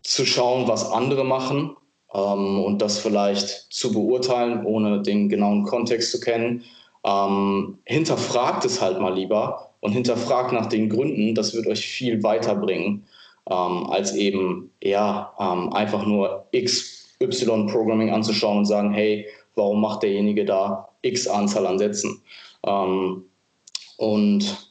[0.04, 1.76] zu schauen, was andere machen
[2.14, 6.64] ähm, und das vielleicht zu beurteilen, ohne den genauen Kontext zu kennen,
[7.04, 12.24] ähm, hinterfragt es halt mal lieber und hinterfragt nach den Gründen, das wird euch viel
[12.24, 13.06] weiterbringen,
[13.50, 19.26] ähm, als eben ja, ähm, einfach nur XY-Programming anzuschauen und sagen, hey,
[19.56, 22.22] warum macht derjenige da X Anzahl an Sätzen?
[22.66, 23.24] Ähm,
[23.98, 24.67] und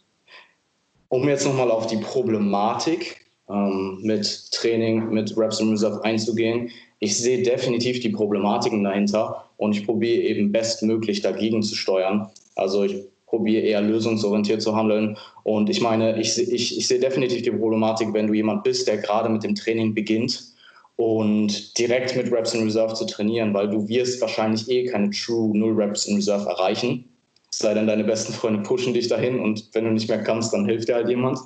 [1.08, 7.16] um jetzt nochmal auf die Problematik ähm, mit Training, mit Reps in Reserve einzugehen, ich
[7.18, 12.30] sehe definitiv die Problematiken dahinter und ich probiere eben bestmöglich dagegen zu steuern.
[12.54, 15.18] Also ich probiere eher lösungsorientiert zu handeln.
[15.42, 18.98] Und ich meine, ich, ich, ich sehe definitiv die Problematik, wenn du jemand bist, der
[18.98, 20.54] gerade mit dem Training beginnt
[20.96, 25.56] und direkt mit Reps in Reserve zu trainieren, weil du wirst wahrscheinlich eh keine True
[25.56, 27.04] Null Reps in Reserve erreichen.
[27.50, 30.52] Es sei denn, deine besten Freunde pushen dich dahin und wenn du nicht mehr kannst,
[30.52, 31.38] dann hilft dir halt jemand.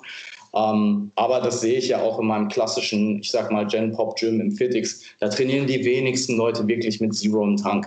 [0.55, 4.17] Ähm, aber das sehe ich ja auch in meinem klassischen, ich sag mal, Gen Pop
[4.17, 5.03] Gym im Fitix.
[5.21, 7.87] Da trainieren die wenigsten Leute wirklich mit Zero im Tank.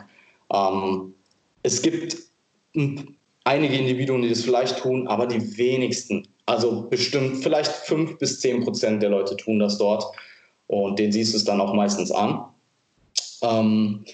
[0.51, 1.13] Ähm,
[1.63, 2.17] es gibt
[2.75, 6.27] ein einige Individuen, die das vielleicht tun, aber die wenigsten.
[6.45, 10.05] Also bestimmt vielleicht fünf bis zehn Prozent der Leute tun das dort
[10.67, 12.45] und den siehst du es dann auch meistens an.
[13.41, 14.05] Ähm,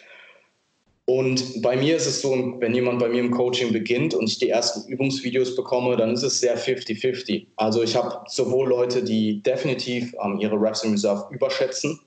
[1.09, 4.37] und bei mir ist es so, wenn jemand bei mir im Coaching beginnt und ich
[4.37, 7.47] die ersten Übungsvideos bekomme, dann ist es sehr 50-50.
[7.55, 11.99] Also ich habe sowohl Leute, die definitiv ähm, ihre Reps in Reserve überschätzen,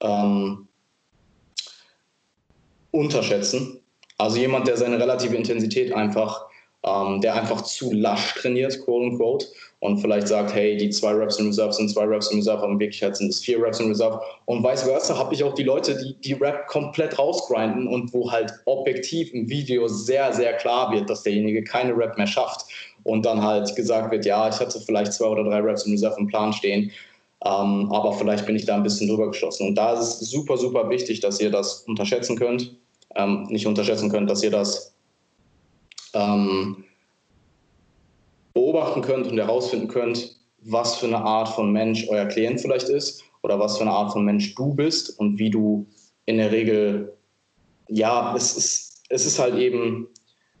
[0.00, 0.66] ähm,
[2.92, 3.82] unterschätzen.
[4.16, 6.46] Also jemand, der seine relative Intensität einfach
[6.86, 9.46] ähm, der einfach zu lasch trainiert, quote unquote,
[9.80, 12.72] und vielleicht sagt, hey, die zwei Reps in Reserve sind zwei Reps in Reserve, aber
[12.72, 14.20] in Wirklichkeit sind es vier Reps in Reserve.
[14.46, 18.30] Und vice versa habe ich auch die Leute, die die Rep komplett rausgrinden und wo
[18.30, 22.66] halt objektiv im Video sehr, sehr klar wird, dass derjenige keine Rep mehr schafft.
[23.04, 26.16] Und dann halt gesagt wird, ja, ich hatte vielleicht zwei oder drei Reps in Reserve
[26.18, 26.90] im Plan stehen.
[27.44, 29.68] Ähm, aber vielleicht bin ich da ein bisschen drüber geschossen.
[29.68, 32.74] Und da ist es super, super wichtig, dass ihr das unterschätzen könnt.
[33.14, 34.95] Ähm, nicht unterschätzen könnt, dass ihr das
[36.16, 36.84] ähm,
[38.54, 43.22] beobachten könnt und herausfinden könnt, was für eine Art von Mensch euer Klient vielleicht ist
[43.42, 45.86] oder was für eine Art von Mensch du bist und wie du
[46.24, 47.16] in der Regel,
[47.88, 50.08] ja, es ist, es ist halt eben,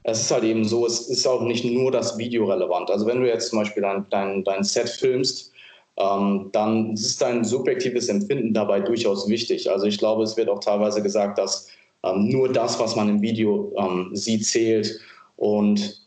[0.04, 2.90] es ist halt eben so, es ist auch nicht nur das Video relevant.
[2.90, 5.52] Also wenn du jetzt zum Beispiel dein, dein, dein Set filmst,
[5.96, 9.68] ähm, dann ist dein subjektives Empfinden dabei durchaus wichtig.
[9.70, 11.68] Also ich glaube, es wird auch teilweise gesagt, dass
[12.04, 15.00] ähm, nur das, was man im Video ähm, sieht, zählt.
[15.36, 16.02] Und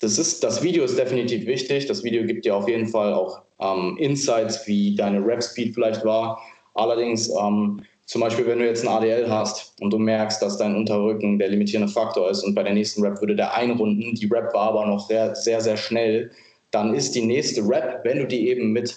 [0.00, 1.86] das, ist, das Video ist definitiv wichtig.
[1.86, 6.40] Das Video gibt dir auf jeden Fall auch ähm, Insights, wie deine Rap-Speed vielleicht war.
[6.74, 10.76] Allerdings, ähm, zum Beispiel, wenn du jetzt ein ADL hast und du merkst, dass dein
[10.76, 14.54] Unterrücken der limitierende Faktor ist und bei der nächsten Rap würde der einrunden, die Rap
[14.54, 16.30] war aber noch sehr, sehr, sehr schnell,
[16.70, 18.94] dann ist die nächste Rap, wenn du die eben mit,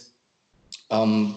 [0.92, 1.36] ähm,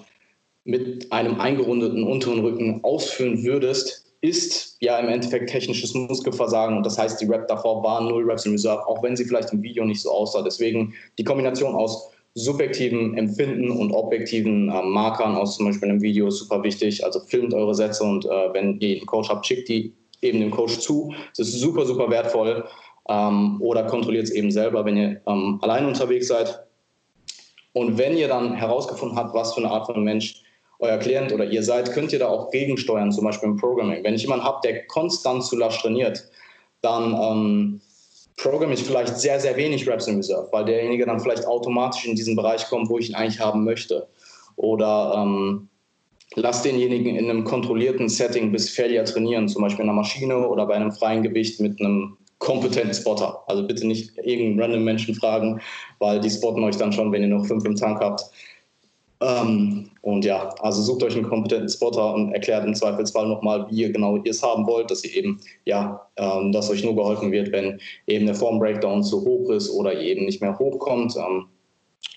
[0.64, 6.96] mit einem eingerundeten unteren Rücken ausführen würdest, ist ja im Endeffekt technisches Muskelversagen und das
[6.96, 9.84] heißt, die Rap davor waren null Reps in Reserve, auch wenn sie vielleicht im Video
[9.84, 10.42] nicht so aussah.
[10.42, 16.28] Deswegen die Kombination aus subjektiven Empfinden und objektiven äh, Markern aus zum Beispiel einem Video
[16.28, 17.04] ist super wichtig.
[17.04, 19.92] Also filmt eure Sätze und äh, wenn ihr einen Coach habt, schickt die
[20.22, 21.12] eben dem Coach zu.
[21.36, 22.64] Das ist super, super wertvoll.
[23.08, 26.64] Ähm, oder kontrolliert es eben selber, wenn ihr ähm, allein unterwegs seid.
[27.72, 30.41] Und wenn ihr dann herausgefunden habt, was für eine Art von Mensch
[30.82, 34.02] euer Klient oder ihr seid, könnt ihr da auch gegensteuern, zum Beispiel im Programming.
[34.02, 36.28] Wenn ich jemanden habe, der konstant zu lasch trainiert,
[36.82, 37.80] dann ähm,
[38.36, 42.16] programme ich vielleicht sehr, sehr wenig Reps in Reserve, weil derjenige dann vielleicht automatisch in
[42.16, 44.08] diesen Bereich kommt, wo ich ihn eigentlich haben möchte.
[44.56, 45.68] Oder ähm,
[46.34, 50.66] lass denjenigen in einem kontrollierten Setting bis Failure trainieren, zum Beispiel in einer Maschine oder
[50.66, 53.44] bei einem freien Gewicht mit einem kompetenten Spotter.
[53.46, 55.60] Also bitte nicht irgendeinen random Menschen fragen,
[56.00, 58.24] weil die spotten euch dann schon, wenn ihr noch fünf im Tank habt.
[59.22, 63.82] Ähm, und ja, also sucht euch einen kompetenten Spotter und erklärt im Zweifelsfall nochmal, wie
[63.82, 67.52] ihr genau es haben wollt, dass ihr eben, ja, ähm, dass euch nur geholfen wird,
[67.52, 71.14] wenn eben der Form-Breakdown zu hoch ist oder ihr eben nicht mehr hochkommt.
[71.16, 71.46] Ähm,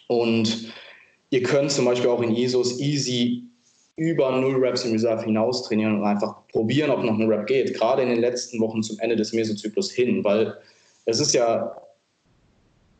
[0.07, 0.73] und
[1.29, 3.43] ihr könnt zum Beispiel auch in ISOs easy
[3.97, 7.75] über 0 Reps im Reserve hinaus trainieren und einfach probieren, ob noch ein Rep geht,
[7.75, 10.57] gerade in den letzten Wochen zum Ende des Mesozyklus hin, weil
[11.05, 11.75] es ist ja,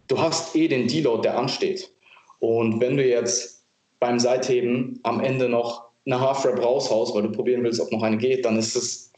[0.08, 1.92] du hast eh den Deload, der ansteht.
[2.40, 3.55] Und wenn du jetzt
[4.00, 8.18] beim Seitheben am Ende noch eine Half-Rap raushaust, weil du probieren willst, ob noch eine
[8.18, 9.12] geht, dann ist es,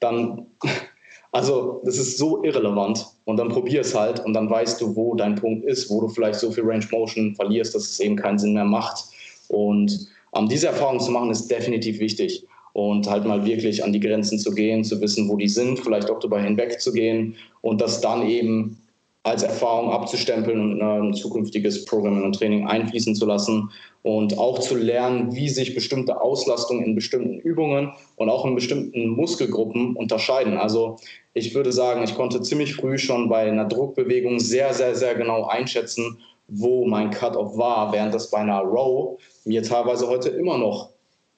[0.00, 0.46] dann,
[1.32, 3.06] also das ist so irrelevant.
[3.24, 6.08] Und dann probier es halt und dann weißt du, wo dein Punkt ist, wo du
[6.08, 9.04] vielleicht so viel Range Motion verlierst, dass es eben keinen Sinn mehr macht.
[9.48, 12.44] Und ähm, diese Erfahrung zu machen, ist definitiv wichtig.
[12.72, 16.10] Und halt mal wirklich an die Grenzen zu gehen, zu wissen, wo die sind, vielleicht
[16.10, 18.78] auch darüber hinweg zu gehen und das dann eben
[19.24, 23.70] als Erfahrung abzustempeln und ein zukünftiges Programming und Training einfließen zu lassen
[24.02, 29.10] und auch zu lernen, wie sich bestimmte Auslastungen in bestimmten Übungen und auch in bestimmten
[29.10, 30.56] Muskelgruppen unterscheiden.
[30.58, 30.96] Also
[31.34, 35.44] ich würde sagen, ich konnte ziemlich früh schon bei einer Druckbewegung sehr, sehr, sehr genau
[35.44, 36.18] einschätzen,
[36.48, 40.90] wo mein Cut-off war, während das bei einer Row mir teilweise heute immer noch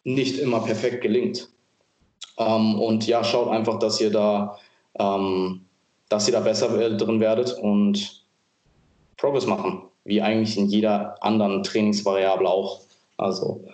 [0.05, 1.51] nicht immer perfekt gelingt.
[2.39, 4.59] Ähm, und ja, schaut einfach, dass ihr da
[4.99, 5.66] ähm,
[6.09, 8.24] dass ihr da besser drin werdet und
[9.16, 12.80] Progress machen, wie eigentlich in jeder anderen Trainingsvariable auch.
[13.16, 13.64] Also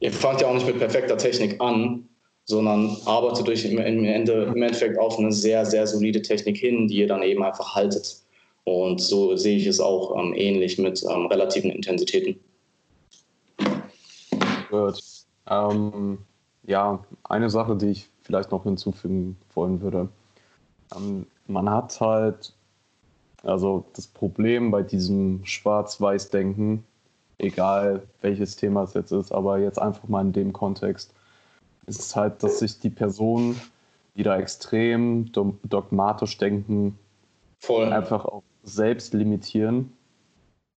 [0.00, 2.08] ihr fangt ja auch nicht mit perfekter Technik an,
[2.44, 6.96] sondern arbeitet durch im, Ende, im Endeffekt auf eine sehr, sehr solide Technik hin, die
[6.96, 8.16] ihr dann eben einfach haltet.
[8.64, 12.38] Und so sehe ich es auch ähm, ähnlich mit ähm, relativen Intensitäten.
[14.70, 15.00] Gut.
[15.48, 16.18] Ähm,
[16.64, 20.08] ja, eine Sache, die ich vielleicht noch hinzufügen wollen würde.
[20.96, 22.54] Ähm, man hat halt,
[23.42, 26.84] also das Problem bei diesem Schwarz-Weiß-Denken,
[27.38, 31.12] egal welches Thema es jetzt ist, aber jetzt einfach mal in dem Kontext,
[31.86, 33.60] ist es halt, dass sich die Personen,
[34.14, 36.96] die da extrem dogmatisch denken,
[37.58, 37.92] Voll.
[37.92, 39.92] einfach auch selbst limitieren.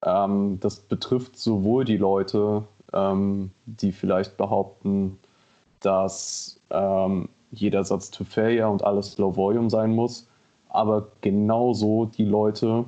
[0.02, 5.18] Ähm, das betrifft sowohl die Leute, ähm, die vielleicht behaupten,
[5.82, 10.26] dass ähm, jeder Satz to Failure und alles Low Volume sein muss,
[10.68, 12.84] aber genauso die Leute,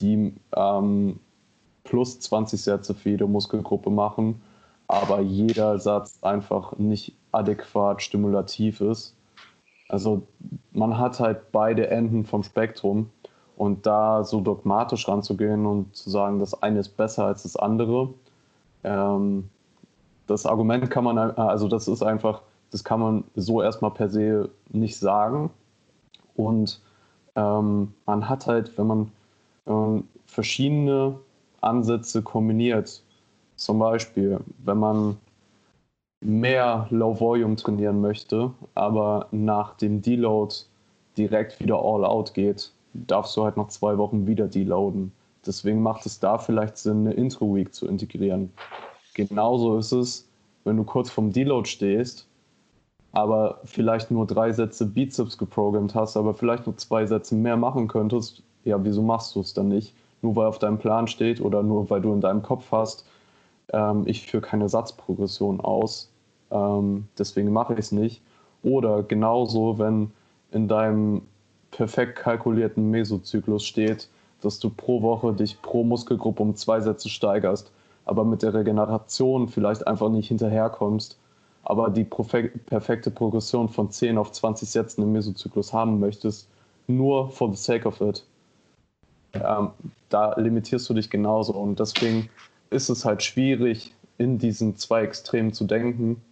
[0.00, 1.18] die ähm,
[1.84, 4.40] plus 20 Sätze für jede Muskelgruppe machen,
[4.86, 9.14] aber jeder Satz einfach nicht adäquat stimulativ ist.
[9.88, 10.22] Also
[10.72, 13.10] man hat halt beide Enden vom Spektrum
[13.56, 18.10] und da so dogmatisch ranzugehen und zu sagen, das eine ist besser als das andere,
[18.84, 19.48] ähm,
[20.26, 24.50] das Argument kann man, also das ist einfach, das kann man so erstmal per se
[24.70, 25.50] nicht sagen.
[26.36, 26.80] Und
[27.34, 29.12] ähm, man hat halt, wenn man
[29.66, 31.18] ähm, verschiedene
[31.60, 33.02] Ansätze kombiniert,
[33.56, 35.16] zum Beispiel, wenn man
[36.20, 40.54] mehr Low Volume trainieren möchte, aber nach dem Deload
[41.16, 45.12] direkt wieder All Out geht, darfst du halt nach zwei Wochen wieder deloaden.
[45.46, 48.52] Deswegen macht es da vielleicht Sinn, eine Intro-Week zu integrieren.
[49.14, 50.28] Genauso ist es,
[50.64, 52.28] wenn du kurz vom Deload stehst,
[53.18, 57.88] aber vielleicht nur drei Sätze Bizeps geprogrammt hast, aber vielleicht nur zwei Sätze mehr machen
[57.88, 59.92] könntest, ja, wieso machst du es dann nicht?
[60.22, 63.04] Nur weil auf deinem Plan steht oder nur weil du in deinem Kopf hast,
[63.72, 66.12] ähm, ich führe keine Satzprogression aus,
[66.52, 68.22] ähm, deswegen mache ich es nicht.
[68.62, 70.12] Oder genauso, wenn
[70.52, 71.22] in deinem
[71.72, 74.08] perfekt kalkulierten Mesozyklus steht,
[74.42, 77.72] dass du pro Woche dich pro Muskelgruppe um zwei Sätze steigerst,
[78.04, 81.18] aber mit der Regeneration vielleicht einfach nicht hinterherkommst,
[81.68, 86.48] aber die perfekte Progression von 10 auf 20 Sätzen im Mesozyklus haben möchtest,
[86.86, 88.24] nur for the sake of it,
[89.34, 89.72] ähm,
[90.08, 91.52] da limitierst du dich genauso.
[91.52, 92.30] Und deswegen
[92.70, 96.22] ist es halt schwierig, in diesen zwei Extremen zu denken.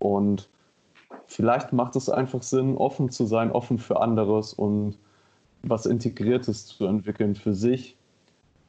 [0.00, 0.48] Und
[1.28, 4.98] vielleicht macht es einfach Sinn, offen zu sein, offen für anderes und
[5.62, 7.94] was Integriertes zu entwickeln für sich.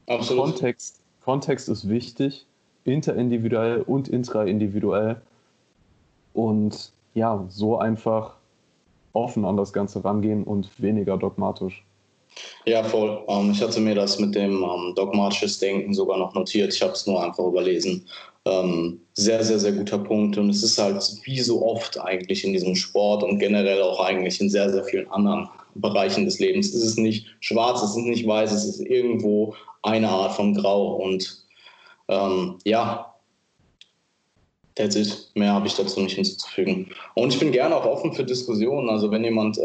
[0.06, 0.52] Absolut.
[0.52, 2.46] Kontext, Kontext ist wichtig,
[2.84, 5.20] interindividuell und intraindividuell.
[6.34, 8.36] Und ja, so einfach
[9.14, 11.84] offen an das Ganze rangehen und weniger dogmatisch.
[12.66, 13.24] Ja, voll.
[13.28, 16.74] Ähm, ich hatte mir das mit dem ähm, dogmatisches Denken sogar noch notiert.
[16.74, 18.06] Ich habe es nur einfach überlesen.
[18.46, 20.38] Ähm, sehr, sehr, sehr guter Punkt.
[20.38, 24.40] Und es ist halt wie so oft eigentlich in diesem Sport und generell auch eigentlich
[24.40, 26.74] in sehr, sehr vielen anderen Bereichen des Lebens.
[26.74, 29.54] Es ist nicht schwarz, es ist nicht weiß, es ist irgendwo
[29.84, 30.96] eine Art von Grau.
[30.96, 31.46] Und
[32.08, 33.11] ähm, ja,
[34.82, 35.32] that's it.
[35.36, 36.88] Mehr habe ich dazu nicht hinzuzufügen.
[37.16, 38.90] Und ich bin gerne auch offen für Diskussionen.
[38.90, 39.62] Also wenn jemand äh,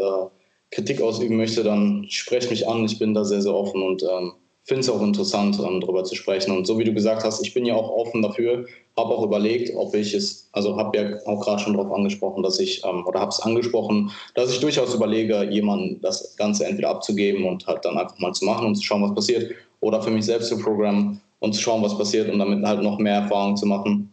[0.71, 2.85] Kritik ausüben möchte, dann spreche mich an.
[2.85, 4.33] Ich bin da sehr, sehr offen und ähm,
[4.67, 6.55] finde es auch interessant, ähm, darüber zu sprechen.
[6.55, 8.65] Und so wie du gesagt hast, ich bin ja auch offen dafür,
[8.97, 12.59] habe auch überlegt, ob ich es, also habe ja auch gerade schon darauf angesprochen, dass
[12.59, 17.45] ich, ähm, oder habe es angesprochen, dass ich durchaus überlege, jemandem das Ganze entweder abzugeben
[17.45, 20.25] und halt dann einfach mal zu machen und zu schauen, was passiert, oder für mich
[20.25, 23.65] selbst zu programmen und zu schauen, was passiert und damit halt noch mehr Erfahrung zu
[23.65, 24.11] machen.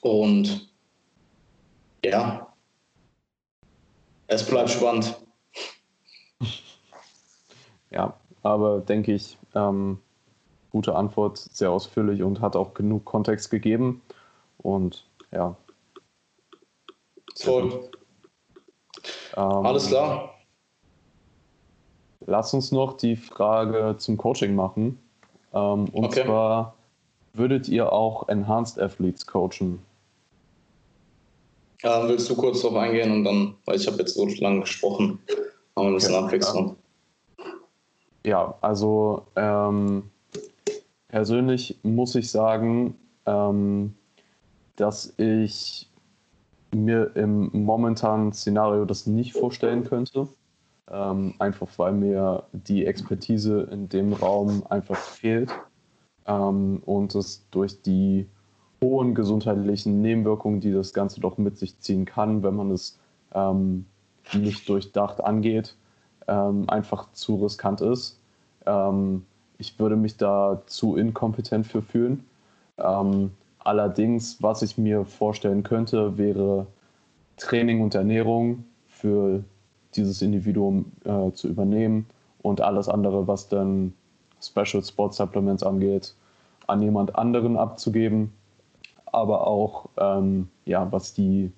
[0.00, 0.70] Und
[2.04, 2.46] ja,
[4.26, 5.16] es bleibt spannend.
[7.92, 9.98] Ja, aber denke ich, ähm,
[10.70, 14.00] gute Antwort, sehr ausführlich und hat auch genug Kontext gegeben.
[14.58, 15.56] Und ja.
[17.36, 17.90] Voll.
[19.36, 20.34] Ähm, Alles klar.
[22.26, 24.98] Lass uns noch die Frage zum Coaching machen.
[25.52, 26.24] Ähm, und okay.
[26.24, 26.74] zwar,
[27.32, 29.82] würdet ihr auch Enhanced Athletes coachen?
[31.82, 35.18] Ja, willst du kurz darauf eingehen und dann, weil ich habe jetzt so lange gesprochen,
[35.76, 36.68] haben wir ein bisschen okay, Abwechslung.
[36.68, 36.74] Ja.
[38.24, 40.10] Ja, also ähm,
[41.08, 43.94] persönlich muss ich sagen, ähm,
[44.76, 45.88] dass ich
[46.72, 50.28] mir im momentanen Szenario das nicht vorstellen könnte.
[50.90, 55.50] Ähm, einfach weil mir die Expertise in dem Raum einfach fehlt
[56.26, 58.28] ähm, und es durch die
[58.82, 62.98] hohen gesundheitlichen Nebenwirkungen, die das Ganze doch mit sich ziehen kann, wenn man es
[63.34, 63.86] ähm,
[64.32, 65.76] nicht durchdacht angeht,
[66.28, 68.18] ähm, einfach zu riskant ist.
[68.66, 69.24] Ähm,
[69.58, 72.24] ich würde mich da zu inkompetent für fühlen.
[72.78, 76.66] Ähm, allerdings, was ich mir vorstellen könnte, wäre
[77.36, 79.44] Training und Ernährung für
[79.94, 82.06] dieses Individuum äh, zu übernehmen
[82.42, 83.92] und alles andere, was dann
[84.40, 86.14] Special Sport Supplements angeht,
[86.66, 88.32] an jemand anderen abzugeben.
[89.12, 91.52] Aber auch, ähm, ja, was die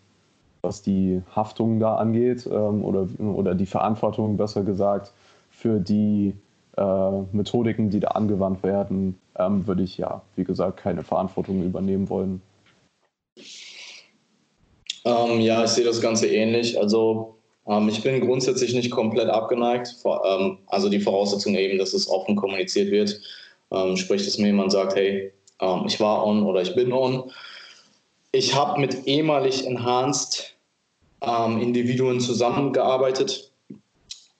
[0.62, 5.12] was die Haftung da angeht ähm, oder, oder die Verantwortung, besser gesagt,
[5.50, 6.34] für die
[6.76, 12.09] äh, Methodiken, die da angewandt werden, ähm, würde ich ja, wie gesagt, keine Verantwortung übernehmen
[12.09, 12.40] wollen.
[15.05, 16.78] Ähm, ja, ich sehe das Ganze ähnlich.
[16.78, 17.34] Also
[17.66, 19.96] ähm, ich bin grundsätzlich nicht komplett abgeneigt.
[20.00, 23.20] Vor, ähm, also die Voraussetzung eben, dass es offen kommuniziert wird.
[23.72, 25.32] Ähm, sprich, dass mir jemand sagt, hey,
[25.62, 27.30] ähm, ich war on oder ich bin on.
[28.32, 30.54] Ich habe mit ehemalig Enhanced
[31.24, 33.52] Individuen zusammengearbeitet,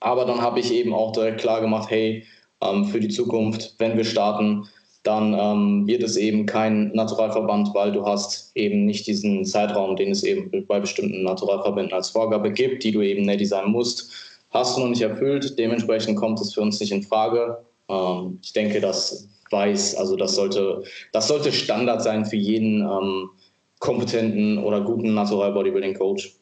[0.01, 2.25] aber dann habe ich eben auch direkt klar gemacht, hey,
[2.61, 4.67] ähm, für die Zukunft, wenn wir starten,
[5.03, 10.11] dann ähm, wird es eben kein Naturalverband, weil du hast eben nicht diesen Zeitraum, den
[10.11, 14.11] es eben bei bestimmten Naturalverbänden als Vorgabe gibt, die du eben ready sein musst,
[14.51, 15.57] hast du noch nicht erfüllt.
[15.59, 17.57] Dementsprechend kommt es für uns nicht in Frage.
[17.89, 20.83] Ähm, ich denke, das weiß, also das sollte,
[21.13, 23.29] das sollte Standard sein für jeden ähm,
[23.79, 26.35] kompetenten oder guten Natural Bodybuilding Coach.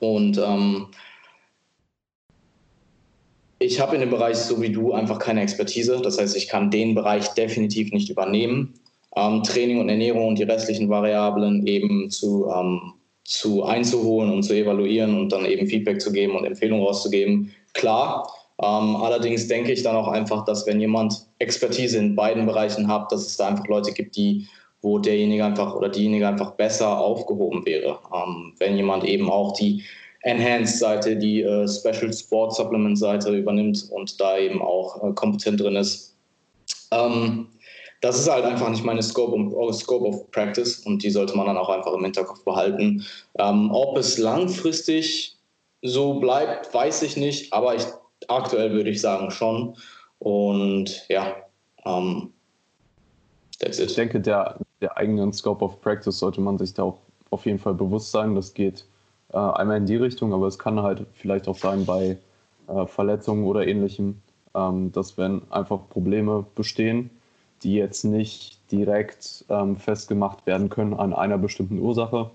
[0.00, 0.88] Und ähm,
[3.58, 6.00] ich habe in dem Bereich, so wie du, einfach keine Expertise.
[6.02, 8.74] Das heißt, ich kann den Bereich definitiv nicht übernehmen.
[9.16, 12.94] Ähm, Training und Ernährung und die restlichen Variablen eben zu, ähm,
[13.24, 17.52] zu einzuholen und zu evaluieren und dann eben Feedback zu geben und Empfehlungen rauszugeben.
[17.74, 18.32] Klar.
[18.60, 23.06] Ähm, allerdings denke ich dann auch einfach, dass wenn jemand Expertise in beiden Bereichen habe,
[23.10, 24.48] dass es da einfach Leute gibt, die
[24.82, 27.98] wo derjenige einfach oder diejenige einfach besser aufgehoben wäre.
[28.14, 29.82] Ähm, wenn jemand eben auch die
[30.22, 36.16] Enhanced-Seite, die äh, Special Sport Supplement-Seite übernimmt und da eben auch äh, kompetent drin ist.
[36.90, 37.48] Ähm,
[38.00, 41.36] das ist halt einfach nicht meine Scope, um, oh, Scope of Practice und die sollte
[41.36, 43.04] man dann auch einfach im Hinterkopf behalten.
[43.38, 45.36] Ähm, ob es langfristig
[45.82, 47.82] so bleibt, weiß ich nicht, aber ich,
[48.28, 49.76] aktuell würde ich sagen schon.
[50.18, 51.36] Und ja,
[51.84, 52.32] ähm,
[53.60, 53.90] that's it.
[53.90, 56.98] Ich denke, der, der eigenen Scope of Practice sollte man sich da auch
[57.30, 58.34] auf jeden Fall bewusst sein.
[58.34, 58.86] Das geht
[59.32, 62.18] äh, einmal in die Richtung, aber es kann halt vielleicht auch sein bei
[62.68, 64.20] äh, Verletzungen oder ähnlichem,
[64.54, 67.10] ähm, dass wenn einfach Probleme bestehen,
[67.62, 72.30] die jetzt nicht direkt ähm, festgemacht werden können an einer bestimmten Ursache,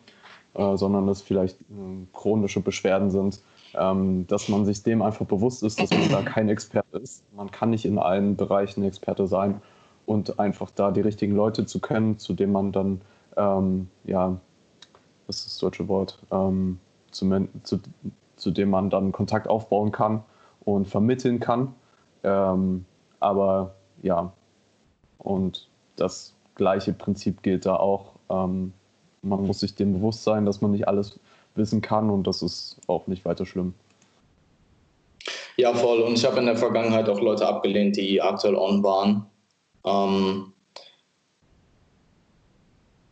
[0.54, 3.42] äh, sondern dass vielleicht äh, chronische Beschwerden sind,
[3.76, 7.24] ähm, dass man sich dem einfach bewusst ist, dass man da kein Experte ist.
[7.36, 9.62] Man kann nicht in allen Bereichen Experte sein
[10.06, 13.02] und einfach da die richtigen Leute zu kennen, zu denen man dann,
[13.38, 14.38] ähm, ja,
[15.28, 16.80] das ist das deutsche Wort, ähm,
[17.12, 17.80] zu, zu,
[18.36, 20.24] zu dem man dann Kontakt aufbauen kann
[20.66, 21.74] und vermitteln kann.
[22.24, 22.86] Ähm,
[23.20, 24.34] aber ja,
[25.18, 28.14] und das gleiche Prinzip gilt da auch.
[28.30, 28.74] Ähm,
[29.22, 31.20] man muss sich dem bewusst sein, dass man nicht alles
[31.56, 33.74] wissen kann und das ist auch nicht weiter schlimm.
[35.58, 36.02] Ja, voll.
[36.02, 39.26] Und ich habe in der Vergangenheit auch Leute abgelehnt, die aktuell on waren.
[39.86, 40.54] Ähm,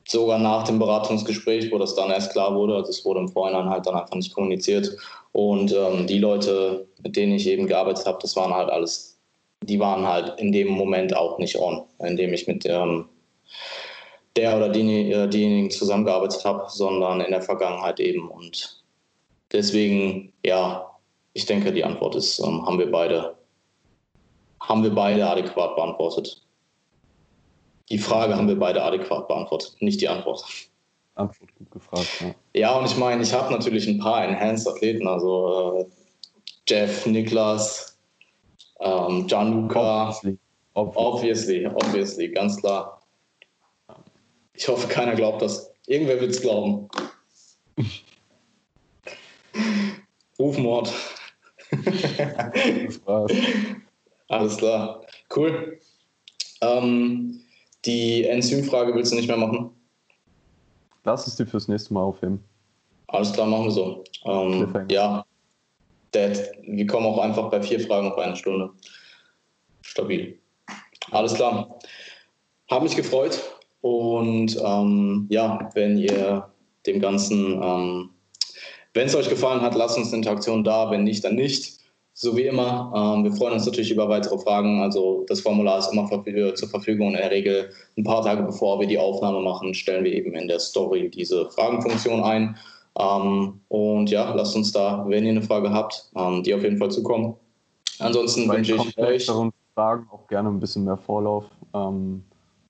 [0.08, 3.70] sogar nach dem Beratungsgespräch, wo das dann erst klar wurde, also es wurde im Vorhinein
[3.70, 4.98] halt dann einfach nicht kommuniziert.
[5.32, 9.20] Und ähm, die Leute, mit denen ich eben gearbeitet habe, das waren halt alles,
[9.64, 13.06] die waren halt in dem Moment auch nicht on, in dem ich mit ähm,
[14.36, 18.30] der oder die, äh, diejenigen zusammengearbeitet habe, sondern in der Vergangenheit eben.
[18.30, 18.84] Und
[19.52, 20.90] deswegen, ja,
[21.34, 23.36] ich denke, die Antwort ist, ähm, haben wir beide,
[24.62, 26.42] haben wir beide adäquat beantwortet.
[27.90, 30.46] Die Frage haben wir beide adäquat beantwortet, nicht die Antwort.
[31.16, 32.34] Antwort gut gefragt, ja.
[32.54, 35.86] Ja, und ich meine, ich habe natürlich ein paar Enhanced-Athleten, also äh,
[36.68, 37.98] Jeff, Niklas,
[38.80, 40.10] ähm, Gianluca.
[40.10, 40.38] Obviously.
[40.74, 43.01] obviously, obviously, ganz klar.
[44.54, 45.72] Ich hoffe, keiner glaubt das.
[45.88, 46.90] Irgendwer wird es glauben.
[50.38, 50.92] Rufmord.
[51.72, 53.32] das war's.
[54.28, 55.06] Alles klar.
[55.36, 55.80] Cool.
[56.62, 57.42] Ähm,
[57.86, 59.72] die Enzymfrage willst du nicht mehr machen?
[61.04, 62.44] Lass es dir fürs nächste Mal aufheben.
[63.08, 64.04] Alles klar, machen wir so.
[64.26, 65.26] Ähm, ja,
[66.12, 68.70] Dad, wir kommen auch einfach bei vier Fragen auf eine Stunde.
[69.82, 70.40] Stabil.
[71.10, 71.80] Alles klar.
[72.70, 73.40] Habe mich gefreut.
[73.82, 76.48] Und ähm, ja, wenn ihr
[76.86, 78.10] dem Ganzen, ähm,
[78.94, 80.90] wenn es euch gefallen hat, lasst uns eine Interaktion da.
[80.92, 81.80] Wenn nicht, dann nicht.
[82.14, 84.82] So wie immer, ähm, wir freuen uns natürlich über weitere Fragen.
[84.82, 86.08] Also das Formular ist immer
[86.56, 87.10] zur Verfügung.
[87.10, 90.48] In der Regel ein paar Tage bevor wir die Aufnahme machen, stellen wir eben in
[90.48, 92.58] der Story diese Fragenfunktion ein.
[93.00, 96.78] Ähm, und ja, lasst uns da, wenn ihr eine Frage habt, ähm, die auf jeden
[96.78, 97.36] Fall zukommen.
[98.00, 99.32] Ansonsten wünsche ich euch.
[99.74, 101.46] Fragen auch gerne ein bisschen mehr Vorlauf.
[101.74, 102.26] Ähm,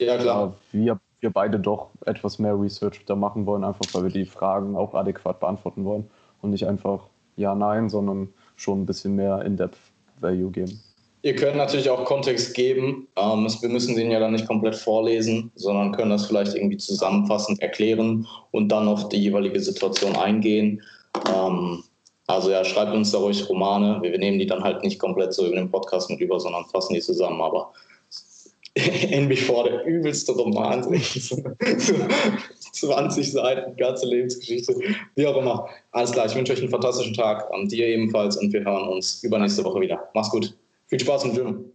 [0.05, 0.55] ja, klar.
[0.71, 4.75] wir, wir beide doch etwas mehr Research da machen wollen, einfach weil wir die Fragen
[4.75, 6.09] auch adäquat beantworten wollen
[6.41, 10.81] und nicht einfach ja, nein, sondern schon ein bisschen mehr In-Depth-Value geben.
[11.23, 13.07] Ihr könnt natürlich auch Kontext geben.
[13.15, 17.61] Ähm, wir müssen den ja dann nicht komplett vorlesen, sondern können das vielleicht irgendwie zusammenfassend
[17.61, 20.81] erklären und dann auf die jeweilige Situation eingehen.
[21.31, 21.83] Ähm,
[22.25, 24.01] also ja, schreibt uns da ruhig Romane.
[24.01, 26.95] Wir, nehmen die dann halt nicht komplett so über den Podcast mit über, sondern fassen
[26.95, 27.41] die zusammen.
[27.41, 27.71] Aber
[29.09, 30.83] in mich vor der übelste Roman.
[32.71, 34.73] 20 Seiten, ganze Lebensgeschichte,
[35.15, 35.67] wie auch immer.
[35.91, 39.23] Alles klar, ich wünsche euch einen fantastischen Tag und dir ebenfalls und wir hören uns
[39.23, 40.09] übernächste Woche wieder.
[40.13, 40.55] Mach's gut.
[40.87, 41.71] Viel Spaß im Gym.